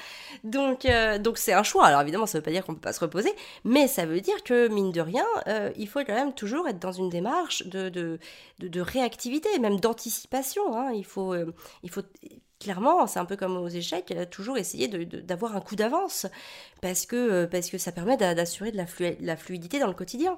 Donc, 0.44 0.86
euh, 0.86 1.18
donc 1.18 1.40
c'est 1.40 1.54
un 1.54 1.64
choix. 1.64 1.88
Alors, 1.88 2.02
évidemment, 2.02 2.28
ça 2.28 2.38
veut 2.38 2.44
pas 2.44 2.52
dire 2.52 2.64
qu'on 2.64 2.76
peut 2.76 2.82
pas 2.82 2.94
se 2.94 3.00
reposer, 3.00 3.34
mais 3.64 3.88
ça 3.88 4.06
veut 4.06 4.22
dire 4.22 4.44
que, 4.44 4.68
mine 4.68 4.92
de 4.92 5.02
rien, 5.02 5.26
il 5.76 5.88
faut 5.88 6.00
quand 6.02 6.14
même 6.14 6.27
toujours 6.36 6.68
être 6.68 6.80
dans 6.80 6.92
une 6.92 7.10
démarche 7.10 7.66
de, 7.66 7.90
de, 7.90 8.20
de, 8.60 8.82
réactivité, 8.82 9.50
même 9.60 9.80
d'anticipation. 9.80 10.76
Hein. 10.76 10.92
Il, 10.94 11.06
faut, 11.06 11.34
euh, 11.34 11.54
il 11.84 11.90
faut 11.90 12.02
clairement, 12.60 13.08
c'est 13.08 13.20
un 13.20 13.26
peu 13.26 13.36
comme 13.36 13.58
aux 13.58 13.68
échecs, 13.68 14.14
toujours 14.32 14.58
essayer 14.58 14.88
d'avoir 14.88 15.56
un 15.56 15.62
coup 15.62 15.76
d'avance 15.76 16.26
parce 16.82 17.06
que, 17.06 17.16
euh, 17.16 17.48
parce 17.48 17.70
que 17.70 17.78
ça 17.78 17.92
permet 17.92 18.18
d'assurer 18.18 18.72
de 18.72 18.78
la, 18.78 19.38
fluidité 19.38 19.80
dans 19.80 19.88
le 19.88 19.94
quotidien. 19.94 20.38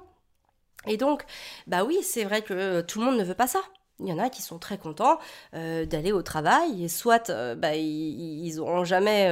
Et 0.86 0.96
donc, 0.96 1.24
bah 1.66 1.84
oui, 1.84 1.98
c'est 2.02 2.24
vrai 2.24 2.42
que 2.42 2.54
euh, 2.54 2.82
tout 2.82 3.00
le 3.00 3.06
monde 3.06 3.18
ne 3.18 3.24
veut 3.24 3.34
pas 3.34 3.46
ça. 3.46 3.60
Il 4.02 4.08
y 4.08 4.12
en 4.14 4.18
a 4.18 4.30
qui 4.30 4.40
sont 4.40 4.58
très 4.58 4.78
contents 4.78 5.18
d'aller 5.52 6.10
au 6.10 6.22
travail 6.22 6.84
et 6.84 6.88
soit 6.88 7.30
bah, 7.56 7.76
ils 7.76 8.56
n'auront 8.56 8.82
jamais, 8.82 9.30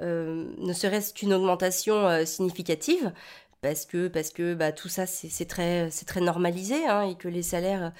ne 0.00 0.72
serait-ce 0.72 1.14
qu'une 1.14 1.32
augmentation 1.32 2.26
significative, 2.26 3.12
parce 3.60 3.86
que, 3.86 4.08
parce 4.08 4.30
que 4.30 4.54
bah, 4.54 4.72
tout 4.72 4.88
ça, 4.88 5.06
c'est 5.06 5.46
très, 5.46 5.90
très 6.06 6.20
normalisé, 6.20 6.86
hein, 6.86 7.02
et 7.02 7.16
que 7.16 7.28
les 7.28 7.42
salaires, 7.42 7.92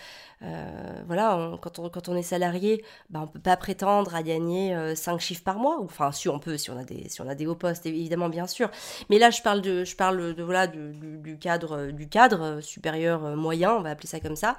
euh, 0.42 1.02
voilà, 1.06 1.58
quand, 1.60 1.78
on, 1.80 1.88
quand 1.88 2.08
on 2.08 2.16
est 2.16 2.22
salarié, 2.22 2.84
bah, 3.10 3.20
on 3.22 3.26
peut 3.26 3.40
pas 3.40 3.56
prétendre 3.56 4.14
à 4.14 4.22
gagner 4.22 4.76
5 4.94 5.14
euh, 5.14 5.18
chiffres 5.18 5.42
par 5.42 5.58
mois, 5.58 5.80
enfin, 5.82 6.12
si 6.12 6.28
on 6.28 6.38
peut, 6.38 6.56
si 6.56 6.70
on, 6.70 6.78
a 6.78 6.84
des, 6.84 7.08
si 7.08 7.20
on 7.20 7.28
a 7.28 7.34
des 7.34 7.46
hauts 7.46 7.56
postes, 7.56 7.86
évidemment, 7.86 8.28
bien 8.28 8.46
sûr. 8.46 8.70
Mais 9.10 9.18
là, 9.18 9.30
je 9.30 9.42
parle 9.42 9.60
de, 9.60 9.84
je 9.84 9.96
parle 9.96 10.34
de, 10.34 10.42
voilà, 10.42 10.68
du, 10.68 11.38
cadre, 11.40 11.90
du 11.90 12.08
cadre 12.08 12.60
supérieur 12.60 13.36
moyen, 13.36 13.74
on 13.74 13.80
va 13.80 13.90
appeler 13.90 14.08
ça 14.08 14.20
comme 14.20 14.36
ça. 14.36 14.56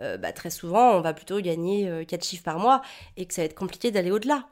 bah, 0.00 0.32
très 0.32 0.50
souvent, 0.50 0.92
on 0.96 1.00
va 1.00 1.14
plutôt 1.14 1.40
gagner 1.40 2.04
4 2.06 2.24
chiffres 2.24 2.44
par 2.44 2.58
mois, 2.58 2.82
et 3.16 3.26
que 3.26 3.34
ça 3.34 3.42
va 3.42 3.46
être 3.46 3.54
compliqué 3.54 3.90
d'aller 3.90 4.10
au-delà. 4.10 4.46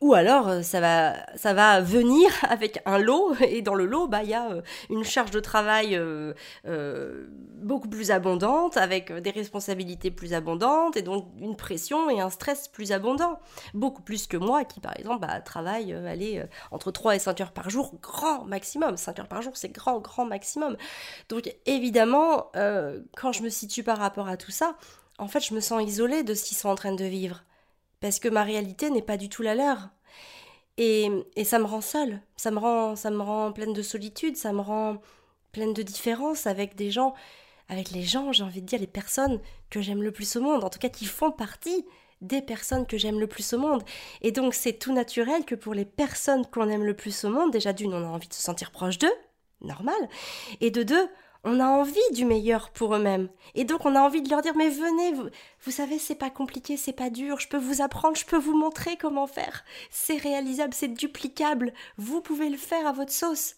Ou 0.00 0.12
alors 0.14 0.48
euh, 0.48 0.62
ça 0.62 0.80
va, 0.80 1.14
ça 1.36 1.54
va 1.54 1.80
venir 1.80 2.30
avec 2.48 2.80
un 2.84 2.98
lot 2.98 3.34
et 3.40 3.62
dans 3.62 3.74
le 3.74 3.86
lot, 3.86 4.06
bah 4.06 4.22
il 4.22 4.30
y 4.30 4.34
a 4.34 4.50
euh, 4.50 4.62
une 4.90 5.04
charge 5.04 5.30
de 5.30 5.40
travail 5.40 5.96
euh, 5.96 6.34
beaucoup 7.62 7.88
plus 7.88 8.10
abondante, 8.10 8.76
avec 8.76 9.12
des 9.12 9.30
responsabilités 9.30 10.10
plus 10.10 10.34
abondantes 10.34 10.96
et 10.96 11.02
donc 11.02 11.26
une 11.40 11.56
pression 11.56 12.10
et 12.10 12.20
un 12.20 12.30
stress 12.30 12.68
plus 12.68 12.92
abondant, 12.92 13.38
beaucoup 13.72 14.02
plus 14.02 14.26
que 14.26 14.36
moi 14.36 14.64
qui 14.64 14.80
par 14.80 14.98
exemple 14.98 15.26
bah, 15.26 15.40
travaille 15.40 15.92
aller 15.92 16.42
entre 16.70 16.90
3 16.90 17.16
et 17.16 17.18
5 17.18 17.40
heures 17.40 17.52
par 17.52 17.70
jour, 17.70 17.94
grand 18.02 18.44
maximum. 18.44 18.96
5 18.96 19.20
heures 19.20 19.28
par 19.28 19.42
jour, 19.42 19.56
c'est 19.56 19.70
grand 19.70 20.00
grand 20.00 20.26
maximum. 20.26 20.76
Donc 21.28 21.54
évidemment, 21.66 22.50
quand 23.16 23.32
je 23.32 23.42
me 23.42 23.48
situe 23.48 23.82
par 23.82 23.98
rapport 23.98 24.28
à 24.28 24.36
tout 24.36 24.50
ça, 24.50 24.76
en 25.18 25.28
fait, 25.28 25.40
je 25.40 25.54
me 25.54 25.60
sens 25.60 25.82
isolée 25.82 26.22
de 26.22 26.34
ce 26.34 26.44
qu'ils 26.44 26.56
sont 26.56 26.68
en 26.68 26.74
train 26.74 26.94
de 26.94 27.04
vivre 27.04 27.44
parce 28.04 28.18
que 28.18 28.28
ma 28.28 28.42
réalité 28.42 28.90
n'est 28.90 29.00
pas 29.00 29.16
du 29.16 29.30
tout 29.30 29.40
la 29.40 29.54
leur. 29.54 29.88
Et, 30.76 31.08
et, 31.36 31.44
ça 31.44 31.58
me 31.58 31.64
rend 31.64 31.80
seule, 31.80 32.20
ça 32.36 32.50
me 32.50 32.58
rend, 32.58 32.96
ça 32.96 33.08
me 33.08 33.22
rend 33.22 33.50
pleine 33.50 33.72
de 33.72 33.80
solitude, 33.80 34.36
ça 34.36 34.52
me 34.52 34.60
rend 34.60 34.98
pleine 35.52 35.72
de 35.72 35.80
différence 35.80 36.46
avec 36.46 36.76
des 36.76 36.90
gens, 36.90 37.14
avec 37.70 37.92
les 37.92 38.02
gens, 38.02 38.30
j'ai 38.30 38.44
envie 38.44 38.60
de 38.60 38.66
dire 38.66 38.78
les 38.78 38.86
personnes 38.86 39.40
que 39.70 39.80
j'aime 39.80 40.02
le 40.02 40.12
plus 40.12 40.36
au 40.36 40.42
monde, 40.42 40.64
en 40.64 40.68
tout 40.68 40.78
cas 40.78 40.90
qui 40.90 41.06
font 41.06 41.30
partie 41.30 41.86
des 42.20 42.42
personnes 42.42 42.86
que 42.86 42.98
j'aime 42.98 43.18
le 43.18 43.26
plus 43.26 43.54
au 43.54 43.58
monde. 43.58 43.82
Et 44.20 44.32
donc 44.32 44.52
c'est 44.52 44.74
tout 44.74 44.92
naturel 44.92 45.46
que 45.46 45.54
pour 45.54 45.72
les 45.72 45.86
personnes 45.86 46.44
qu'on 46.44 46.68
aime 46.68 46.84
le 46.84 46.94
plus 46.94 47.24
au 47.24 47.30
monde, 47.30 47.52
déjà 47.52 47.72
d'une, 47.72 47.94
on 47.94 48.04
a 48.04 48.08
envie 48.08 48.28
de 48.28 48.34
se 48.34 48.42
sentir 48.42 48.70
proche 48.70 48.98
d'eux, 48.98 49.16
normal, 49.62 50.10
et 50.60 50.70
de 50.70 50.82
deux, 50.82 51.08
on 51.44 51.60
a 51.60 51.66
envie 51.66 52.00
du 52.12 52.24
meilleur 52.24 52.70
pour 52.70 52.94
eux-mêmes. 52.94 53.28
Et 53.54 53.64
donc 53.64 53.84
on 53.84 53.94
a 53.94 54.00
envie 54.00 54.22
de 54.22 54.30
leur 54.30 54.42
dire 54.42 54.56
mais 54.56 54.70
venez, 54.70 55.12
vous, 55.12 55.28
vous 55.64 55.70
savez, 55.70 55.98
c'est 55.98 56.14
pas 56.14 56.30
compliqué, 56.30 56.76
c'est 56.76 56.92
pas 56.92 57.10
dur, 57.10 57.38
je 57.38 57.48
peux 57.48 57.58
vous 57.58 57.82
apprendre, 57.82 58.16
je 58.16 58.24
peux 58.24 58.38
vous 58.38 58.56
montrer 58.56 58.96
comment 58.96 59.26
faire. 59.26 59.64
C'est 59.90 60.16
réalisable, 60.16 60.74
c'est 60.74 60.88
duplicable, 60.88 61.72
vous 61.98 62.20
pouvez 62.20 62.48
le 62.48 62.56
faire 62.56 62.86
à 62.86 62.92
votre 62.92 63.12
sauce. 63.12 63.56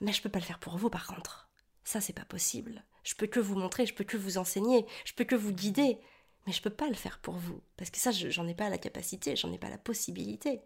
Mais 0.00 0.12
je 0.12 0.22
peux 0.22 0.28
pas 0.28 0.38
le 0.38 0.44
faire 0.44 0.58
pour 0.58 0.76
vous 0.76 0.90
par 0.90 1.06
contre. 1.06 1.48
Ça 1.84 2.00
c'est 2.00 2.12
pas 2.12 2.24
possible. 2.24 2.84
Je 3.02 3.14
peux 3.14 3.26
que 3.26 3.40
vous 3.40 3.56
montrer, 3.56 3.86
je 3.86 3.94
peux 3.94 4.04
que 4.04 4.16
vous 4.16 4.38
enseigner, 4.38 4.86
je 5.04 5.12
peux 5.14 5.24
que 5.24 5.34
vous 5.34 5.52
guider, 5.52 5.98
mais 6.46 6.52
je 6.52 6.62
peux 6.62 6.70
pas 6.70 6.88
le 6.88 6.94
faire 6.94 7.18
pour 7.18 7.34
vous 7.34 7.60
parce 7.76 7.90
que 7.90 7.98
ça 7.98 8.10
j'en 8.12 8.46
ai 8.46 8.54
pas 8.54 8.68
la 8.68 8.78
capacité, 8.78 9.36
j'en 9.36 9.52
ai 9.52 9.58
pas 9.58 9.70
la 9.70 9.78
possibilité. 9.78 10.60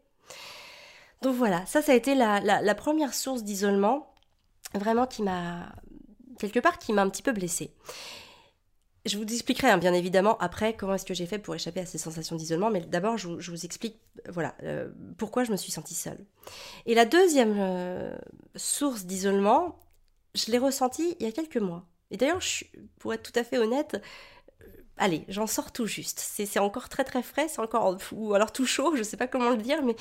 Donc 1.22 1.36
voilà, 1.36 1.64
ça 1.64 1.80
ça 1.80 1.92
a 1.92 1.94
été 1.94 2.16
la 2.16 2.74
première 2.74 3.14
source 3.14 3.44
d'isolement 3.44 4.12
vraiment 4.74 5.06
qui 5.06 5.22
m'a 5.22 5.72
quelque 6.38 6.60
part 6.60 6.78
qui 6.78 6.92
m'a 6.92 7.02
un 7.02 7.10
petit 7.10 7.22
peu 7.22 7.32
blessée. 7.32 7.72
Je 9.06 9.18
vous 9.18 9.24
expliquerai 9.24 9.68
hein, 9.68 9.78
bien 9.78 9.94
évidemment 9.94 10.36
après 10.38 10.74
comment 10.74 10.94
est-ce 10.94 11.04
que 11.04 11.14
j'ai 11.14 11.26
fait 11.26 11.38
pour 11.38 11.54
échapper 11.54 11.78
à 11.78 11.86
ces 11.86 11.96
sensations 11.96 12.34
d'isolement, 12.34 12.70
mais 12.70 12.80
d'abord 12.80 13.16
je, 13.16 13.28
vous 13.28 13.64
explique 13.64 14.00
voilà 14.28 14.56
euh, 14.64 14.88
pourquoi 15.16 15.44
je 15.44 15.52
me 15.52 15.56
suis 15.56 15.70
sentie 15.70 15.94
seule. 15.94 16.18
Et 16.86 16.94
la 16.94 17.04
deuxième 17.04 17.54
euh, 17.56 18.16
source 18.56 19.04
d'isolement, 19.04 19.78
je 20.34 20.50
l'ai 20.50 20.58
ressentie 20.58 21.16
il 21.20 21.26
y 21.26 21.28
a 21.28 21.32
quelques 21.32 21.58
mois. 21.58 21.84
Et 22.10 22.16
d'ailleurs, 22.16 22.40
pour 22.98 23.14
être 23.14 23.22
tout 23.30 23.38
à 23.38 23.44
fait 23.44 23.58
honnête, 23.58 24.02
euh, 24.62 24.66
allez, 24.96 25.24
j'en 25.28 25.46
sors 25.46 25.72
tout 25.72 25.86
juste. 25.86 26.18
C'est 26.18 26.58
encore 26.58 26.88
très 26.88 27.04
très 27.04 27.22
frais, 27.22 27.46
c'est 27.46 27.60
encore 27.60 27.96
ou 28.10 28.34
alors 28.34 28.50
tout 28.50 28.66
chaud, 28.66 28.90
je 28.94 29.00
ne 29.00 29.04
sais 29.04 29.16
pas 29.16 29.28
comment 29.28 29.50
le 29.50 29.56
dire, 29.58 29.84
mais 29.84 29.94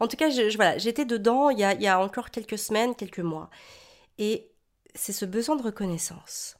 en 0.00 0.08
tout 0.08 0.16
cas, 0.16 0.30
voilà, 0.56 0.78
j'étais 0.78 1.04
dedans 1.04 1.50
il 1.50 1.60
y, 1.60 1.64
a, 1.64 1.74
il 1.74 1.82
y 1.82 1.86
a 1.86 2.00
encore 2.00 2.30
quelques 2.30 2.58
semaines, 2.58 2.96
quelques 2.96 3.20
mois. 3.20 3.50
Et 4.18 4.47
c'est 4.94 5.12
ce 5.12 5.24
besoin 5.24 5.56
de 5.56 5.62
reconnaissance. 5.62 6.56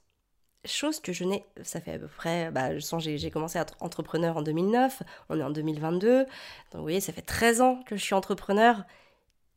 Chose 0.65 1.01
que 1.01 1.13
je 1.13 1.25
n'ai, 1.25 1.47
ça 1.63 1.81
fait 1.81 1.95
à 1.95 1.99
peu 1.99 2.09
près, 2.09 2.51
bah, 2.51 2.75
je 2.75 2.81
sens, 2.81 3.03
j'ai 3.03 3.31
commencé 3.31 3.59
à 3.59 3.63
être 3.63 3.77
entrepreneur 3.81 4.37
en 4.37 4.43
2009, 4.43 5.03
on 5.29 5.39
est 5.39 5.43
en 5.43 5.51
2022, 5.51 6.25
donc 6.25 6.29
vous 6.75 6.83
voyez, 6.83 7.01
ça 7.01 7.13
fait 7.13 7.23
13 7.23 7.61
ans 7.61 7.83
que 7.85 7.97
je 7.97 8.03
suis 8.03 8.15
entrepreneur. 8.15 8.85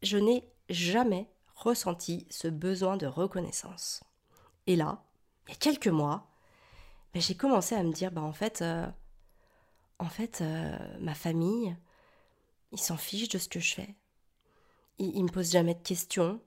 Je 0.03 0.17
n'ai 0.17 0.47
jamais 0.69 1.27
ressenti 1.55 2.27
ce 2.29 2.47
besoin 2.47 2.97
de 2.97 3.07
reconnaissance. 3.07 4.03
Et 4.67 4.75
là, 4.75 5.03
il 5.47 5.51
y 5.51 5.53
a 5.53 5.57
quelques 5.57 5.87
mois, 5.87 6.27
bah, 7.13 7.19
j'ai 7.19 7.35
commencé 7.35 7.75
à 7.75 7.83
me 7.83 7.91
dire, 7.91 8.11
bah, 8.11 8.21
en 8.21 8.33
fait, 8.33 8.61
euh, 8.61 8.87
en 9.99 10.09
fait, 10.09 10.41
euh, 10.41 10.77
ma 10.99 11.15
famille, 11.15 11.75
ils 12.71 12.79
s'en 12.79 12.97
fichent 12.97 13.29
de 13.29 13.37
ce 13.37 13.49
que 13.49 13.59
je 13.59 13.73
fais. 13.73 13.95
Ils, 14.99 15.15
ils 15.15 15.23
me 15.23 15.29
posent 15.29 15.51
jamais 15.51 15.73
de 15.73 15.81
questions. 15.81 16.39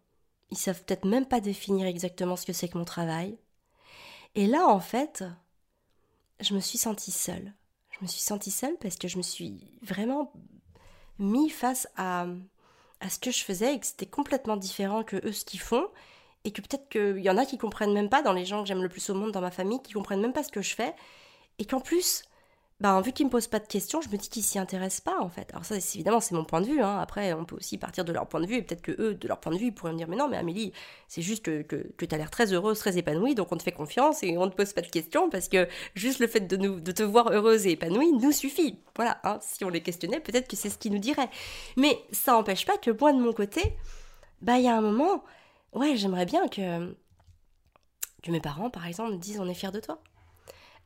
Ils 0.54 0.58
savent 0.58 0.84
peut-être 0.84 1.04
même 1.04 1.26
pas 1.26 1.40
définir 1.40 1.84
exactement 1.88 2.37
ce 2.37 2.46
que 2.46 2.52
c'est 2.52 2.68
que 2.68 2.78
mon 2.78 2.84
travail. 2.84 3.37
Et 4.37 4.46
là, 4.46 4.68
en 4.68 4.78
fait, 4.78 5.25
je 6.38 6.54
me 6.54 6.61
suis 6.61 6.78
sentie 6.78 7.11
seule. 7.11 7.52
Je 7.90 7.99
me 8.00 8.06
suis 8.06 8.20
sentie 8.20 8.52
seule 8.52 8.76
parce 8.80 8.94
que 8.94 9.08
je 9.08 9.16
me 9.16 9.23
suis 9.23 9.76
vraiment 9.82 10.32
mis 11.18 11.50
face 11.50 11.88
à, 11.96 12.28
à 13.00 13.11
ce 13.11 13.18
que 13.18 13.32
je 13.32 13.42
faisais 13.42 13.75
et 13.75 13.80
que 13.80 13.87
c'était 13.87 14.06
complètement 14.06 14.56
différent 14.56 15.02
que 15.02 15.16
eux 15.26 15.32
ce 15.32 15.44
qu'ils 15.44 15.58
font. 15.58 15.88
Et 16.44 16.52
que 16.52 16.61
peut-être 16.61 16.88
qu'il 16.88 17.18
y 17.18 17.30
en 17.30 17.37
a 17.37 17.46
qui 17.46 17.58
comprennent 17.58 17.92
même 17.92 18.08
pas 18.08 18.23
dans 18.23 18.32
les 18.32 18.44
gens 18.44 18.62
que 18.62 18.68
j'aime 18.68 18.82
le 18.84 18.88
plus 18.88 19.11
au 19.11 19.14
monde 19.14 19.32
dans 19.32 19.40
ma 19.40 19.50
famille, 19.50 19.82
qui 19.82 19.94
comprennent 19.94 20.20
même 20.20 20.32
pas 20.32 20.44
ce 20.44 20.52
que 20.52 20.62
je 20.62 20.76
fais. 20.76 20.94
Et 21.58 21.64
qu'en 21.64 21.80
plus, 21.80 22.23
ben, 22.81 23.00
vu 23.00 23.12
qu'ils 23.12 23.26
me 23.26 23.31
posent 23.31 23.47
pas 23.47 23.61
de 23.61 23.66
questions, 23.69 24.00
je 24.00 24.09
me 24.09 24.16
dis 24.16 24.28
qu'ils 24.28 24.43
s'y 24.43 24.59
intéressent 24.59 25.00
pas 25.00 25.21
en 25.21 25.28
fait. 25.28 25.49
Alors 25.52 25.64
ça, 25.64 25.76
évidemment, 25.76 26.21
c'est 26.21 26.35
mon 26.35 26.45
point 26.45 26.61
de 26.61 26.66
vue. 26.66 26.83
Hein. 26.83 26.99
Après, 26.99 27.33
on 27.33 27.45
peut 27.45 27.57
aussi 27.57 27.78
partir 27.78 28.04
de 28.04 28.12
leur 28.12 28.26
point 28.26 28.40
de 28.40 28.47
vue 28.47 28.57
et 28.57 28.62
peut-être 28.62 28.83
que 28.83 28.93
eux, 29.00 29.14
de 29.14 29.28
leur 29.28 29.38
point 29.38 29.52
de 29.52 29.59
vue, 29.59 29.66
ils 29.66 29.75
pourraient 29.75 29.93
me 29.93 29.97
dire 29.97 30.09
mais 30.09 30.16
non, 30.16 30.28
mais 30.28 30.37
Amélie, 30.37 30.73
c'est 31.07 31.23
juste 31.23 31.45
que, 31.45 31.62
que, 31.62 31.76
que 31.97 32.04
tu 32.04 32.14
as 32.14 32.19
l'air 32.19 32.31
très 32.31 32.52
heureuse, 32.52 32.78
très 32.78 32.99
épanouie, 32.99 33.37
donc 33.37 33.52
on 33.52 33.57
te 33.57 33.62
fait 33.62 33.73
confiance 33.73 34.23
et 34.25 34.37
on 34.38 34.50
te 34.50 34.57
pose 34.57 34.73
pas 34.73 34.81
de 34.81 34.88
questions 34.88 35.31
parce 35.31 35.49
que 35.49 35.69
juste 35.95 36.19
le 36.19 36.26
fait 36.26 36.40
de 36.40 36.57
nous, 36.57 36.81
de 36.81 36.93
te 36.93 37.04
voir 37.04 37.31
heureuse 37.31 37.66
et 37.66 37.73
épanouie 37.73 38.12
nous 38.12 38.33
suffit. 38.33 38.81
Voilà. 38.97 39.21
Hein. 39.23 39.38
Si 39.40 39.64
on 39.64 39.69
les 39.69 39.83
questionnait, 39.83 40.21
peut-être 40.21 40.49
que 40.49 40.57
c'est 40.57 40.69
ce 40.69 40.78
qu'ils 40.78 40.93
nous 40.93 40.99
diraient. 40.99 41.31
Mais 41.76 42.00
ça 42.11 42.33
n'empêche 42.33 42.66
pas 42.66 42.76
que 42.76 42.90
moi 42.90 43.12
de 43.12 43.19
mon 43.19 43.33
côté, 43.33 43.76
bah 44.43 44.59
il 44.59 44.64
y 44.64 44.69
a 44.69 44.76
un 44.76 44.81
moment, 44.81 45.23
ouais, 45.75 45.97
j'aimerais 45.97 46.26
bien 46.26 46.49
que 46.49 46.95
que 48.25 48.31
mes 48.31 48.40
parents, 48.40 48.71
par 48.71 48.87
exemple, 48.87 49.12
me 49.12 49.19
disent 49.19 49.38
on 49.38 49.49
est 49.49 49.54
fiers 49.54 49.71
de 49.71 49.81
toi. 49.81 50.02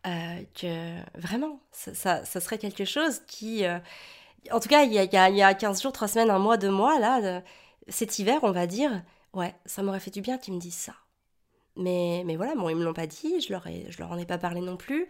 Euh, 0.09 0.43
que 0.55 1.19
vraiment, 1.19 1.61
ça, 1.73 2.25
serait 2.25 2.59
quelque 2.59 2.85
chose 2.85 3.21
qui... 3.27 3.65
Euh, 3.65 3.79
en 4.53 4.61
tout 4.61 4.69
cas, 4.69 4.85
il 4.85 4.93
y, 4.93 4.99
a, 4.99 5.29
il 5.29 5.37
y, 5.37 5.43
a, 5.43 5.55
15 5.55 5.83
jours, 5.83 5.93
3 5.93 6.09
semaines, 6.09 6.31
un 6.31 6.39
mois, 6.39 6.57
2 6.57 6.71
mois, 6.71 6.99
là, 6.99 7.43
cet 7.89 8.19
hiver, 8.19 8.39
on 8.43 8.53
va 8.53 8.67
dire, 8.67 9.03
ouais, 9.35 9.55
ça 9.67 9.83
m'aurait 9.83 10.01
fait 10.01 10.11
du 10.13 10.21
bien 10.21 10.39
qu'ils 10.39 10.55
me 10.55 10.61
disent 10.61 10.75
ça. 10.75 10.95
Mais, 11.77 12.23
mais 12.25 12.37
voilà, 12.37 12.55
bon, 12.55 12.69
ils 12.69 12.77
me 12.77 12.85
l'ont 12.85 12.95
pas 12.95 13.07
dit, 13.07 13.41
je 13.41 13.53
leur, 13.53 13.67
leur 13.99 14.13
en 14.13 14.17
ai 14.17 14.25
pas 14.25 14.39
parlé 14.39 14.61
non 14.61 14.77
plus. 14.77 15.09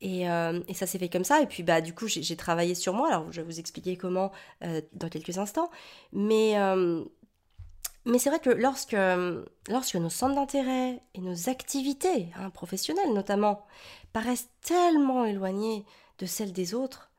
Et, 0.00 0.28
euh, 0.28 0.60
et, 0.66 0.74
ça 0.74 0.86
s'est 0.86 0.98
fait 0.98 1.08
comme 1.08 1.24
ça. 1.24 1.40
Et 1.40 1.46
puis, 1.46 1.62
bah, 1.62 1.80
du 1.80 1.94
coup, 1.94 2.08
j'ai 2.08 2.36
travaillé 2.36 2.74
sur 2.74 2.94
moi. 2.94 3.08
Alors, 3.08 3.30
je 3.30 3.42
vais 3.42 3.46
vous 3.46 3.60
expliquer 3.60 3.96
comment 3.96 4.32
dans 4.60 5.08
quelques 5.08 5.38
instants. 5.38 5.70
Mais, 6.12 6.56
mais 8.06 8.18
c'est 8.18 8.30
vrai 8.30 8.40
que 8.40 8.50
lorsque, 8.50 8.96
lorsque 9.68 9.94
nos 9.94 10.10
centres 10.10 10.34
d'intérêt 10.34 11.00
et 11.14 11.20
nos 11.20 11.48
activités 11.48 12.28
hein, 12.36 12.50
professionnelles 12.50 13.12
notamment 13.12 13.66
paraissent 14.14 14.48
tellement 14.62 15.24
éloignées 15.24 15.84
de 16.18 16.24
celles 16.24 16.52
des 16.52 16.72
autres, 16.72 17.10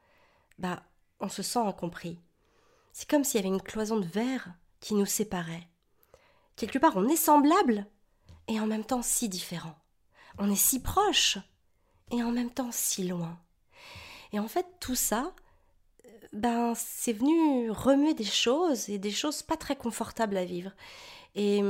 bah 0.57 0.81
on 1.19 1.27
se 1.27 1.43
sent 1.43 1.59
incompris. 1.59 2.21
C'est 2.93 3.09
comme 3.09 3.25
s'il 3.25 3.35
y 3.35 3.43
avait 3.43 3.53
une 3.53 3.61
cloison 3.61 3.99
de 3.99 4.07
verre 4.07 4.53
qui 4.79 4.95
nous 4.95 5.05
séparait. 5.05 5.67
Quelque 6.55 6.79
part 6.79 6.93
on 6.95 7.09
est 7.09 7.17
semblable 7.17 7.85
et 8.47 8.61
en 8.61 8.65
même 8.65 8.85
temps 8.85 9.01
si 9.01 9.27
différent. 9.27 9.75
On 10.37 10.49
est 10.49 10.55
si 10.55 10.81
proche 10.81 11.37
et 12.11 12.23
en 12.23 12.31
même 12.31 12.49
temps 12.51 12.71
si 12.71 13.05
loin. 13.05 13.37
Et 14.31 14.39
en 14.39 14.47
fait 14.47 14.65
tout 14.79 14.95
ça, 14.95 15.35
ben 16.31 16.75
c'est 16.75 17.11
venu 17.11 17.71
remuer 17.71 18.13
des 18.13 18.23
choses 18.23 18.87
et 18.87 18.99
des 18.99 19.11
choses 19.11 19.43
pas 19.43 19.57
très 19.57 19.75
confortables 19.75 20.37
à 20.37 20.45
vivre. 20.45 20.71
Et, 21.35 21.61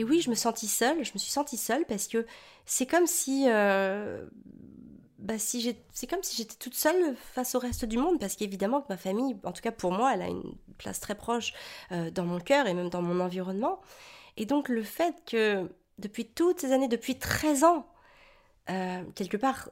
et 0.00 0.04
oui, 0.04 0.22
je 0.22 0.30
me 0.30 0.34
sentis 0.34 0.66
seule, 0.66 1.04
je 1.04 1.12
me 1.12 1.18
suis 1.18 1.30
sentie 1.30 1.58
seule 1.58 1.84
parce 1.84 2.08
que 2.08 2.24
c'est 2.64 2.86
comme 2.86 3.06
si 3.06 3.44
euh, 3.48 4.24
bah 5.18 5.34
c'est 5.38 6.06
comme 6.08 6.22
si 6.22 6.36
j'étais 6.36 6.54
toute 6.54 6.72
seule 6.72 7.14
face 7.16 7.54
au 7.54 7.58
reste 7.58 7.84
du 7.84 7.98
monde 7.98 8.18
parce 8.18 8.34
qu'évidemment 8.34 8.80
que 8.80 8.86
ma 8.88 8.96
famille, 8.96 9.36
en 9.44 9.52
tout 9.52 9.60
cas 9.60 9.72
pour 9.72 9.92
moi, 9.92 10.14
elle 10.14 10.22
a 10.22 10.28
une 10.28 10.56
place 10.78 11.00
très 11.00 11.14
proche 11.14 11.52
euh, 11.92 12.10
dans 12.10 12.24
mon 12.24 12.40
cœur 12.40 12.66
et 12.66 12.72
même 12.72 12.88
dans 12.88 13.02
mon 13.02 13.20
environnement. 13.20 13.82
Et 14.38 14.46
donc 14.46 14.70
le 14.70 14.82
fait 14.82 15.22
que 15.26 15.70
depuis 15.98 16.24
toutes 16.24 16.60
ces 16.60 16.72
années, 16.72 16.88
depuis 16.88 17.18
13 17.18 17.64
ans, 17.64 17.86
euh, 18.70 19.02
quelque 19.14 19.36
part, 19.36 19.68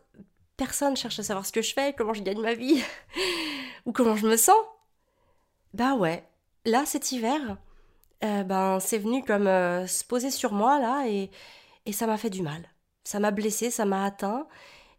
personne 0.58 0.94
cherche 0.94 1.18
à 1.20 1.23
savoir 1.23 1.47
ce 1.47 1.52
que 1.52 1.62
je 1.62 1.73
fais, 1.73 1.94
comment 1.94 2.12
je 2.12 2.23
gagne 2.23 2.42
ma 2.42 2.52
vie, 2.52 2.82
ou 3.87 3.92
comment 3.92 4.14
je 4.14 4.26
me 4.26 4.37
sens. 4.37 4.61
Bah 5.73 5.94
ouais, 5.94 6.23
là 6.66 6.85
cet 6.85 7.12
hiver, 7.12 7.56
euh, 8.25 8.42
ben 8.44 8.80
c'est 8.80 8.98
venu 8.98 9.22
comme 9.25 9.46
euh, 9.46 9.87
se 9.87 10.04
poser 10.04 10.30
sur 10.30 10.52
moi 10.52 10.80
là 10.80 11.06
et, 11.06 11.30
et 11.87 11.92
ça 11.92 12.06
m'a 12.06 12.18
fait 12.18 12.30
du 12.30 12.42
mal. 12.42 12.68
Ça 13.04 13.20
m'a 13.20 13.30
blessée, 13.30 13.70
ça 13.70 13.87
m'a 13.87 14.04
atteint, 14.04 14.46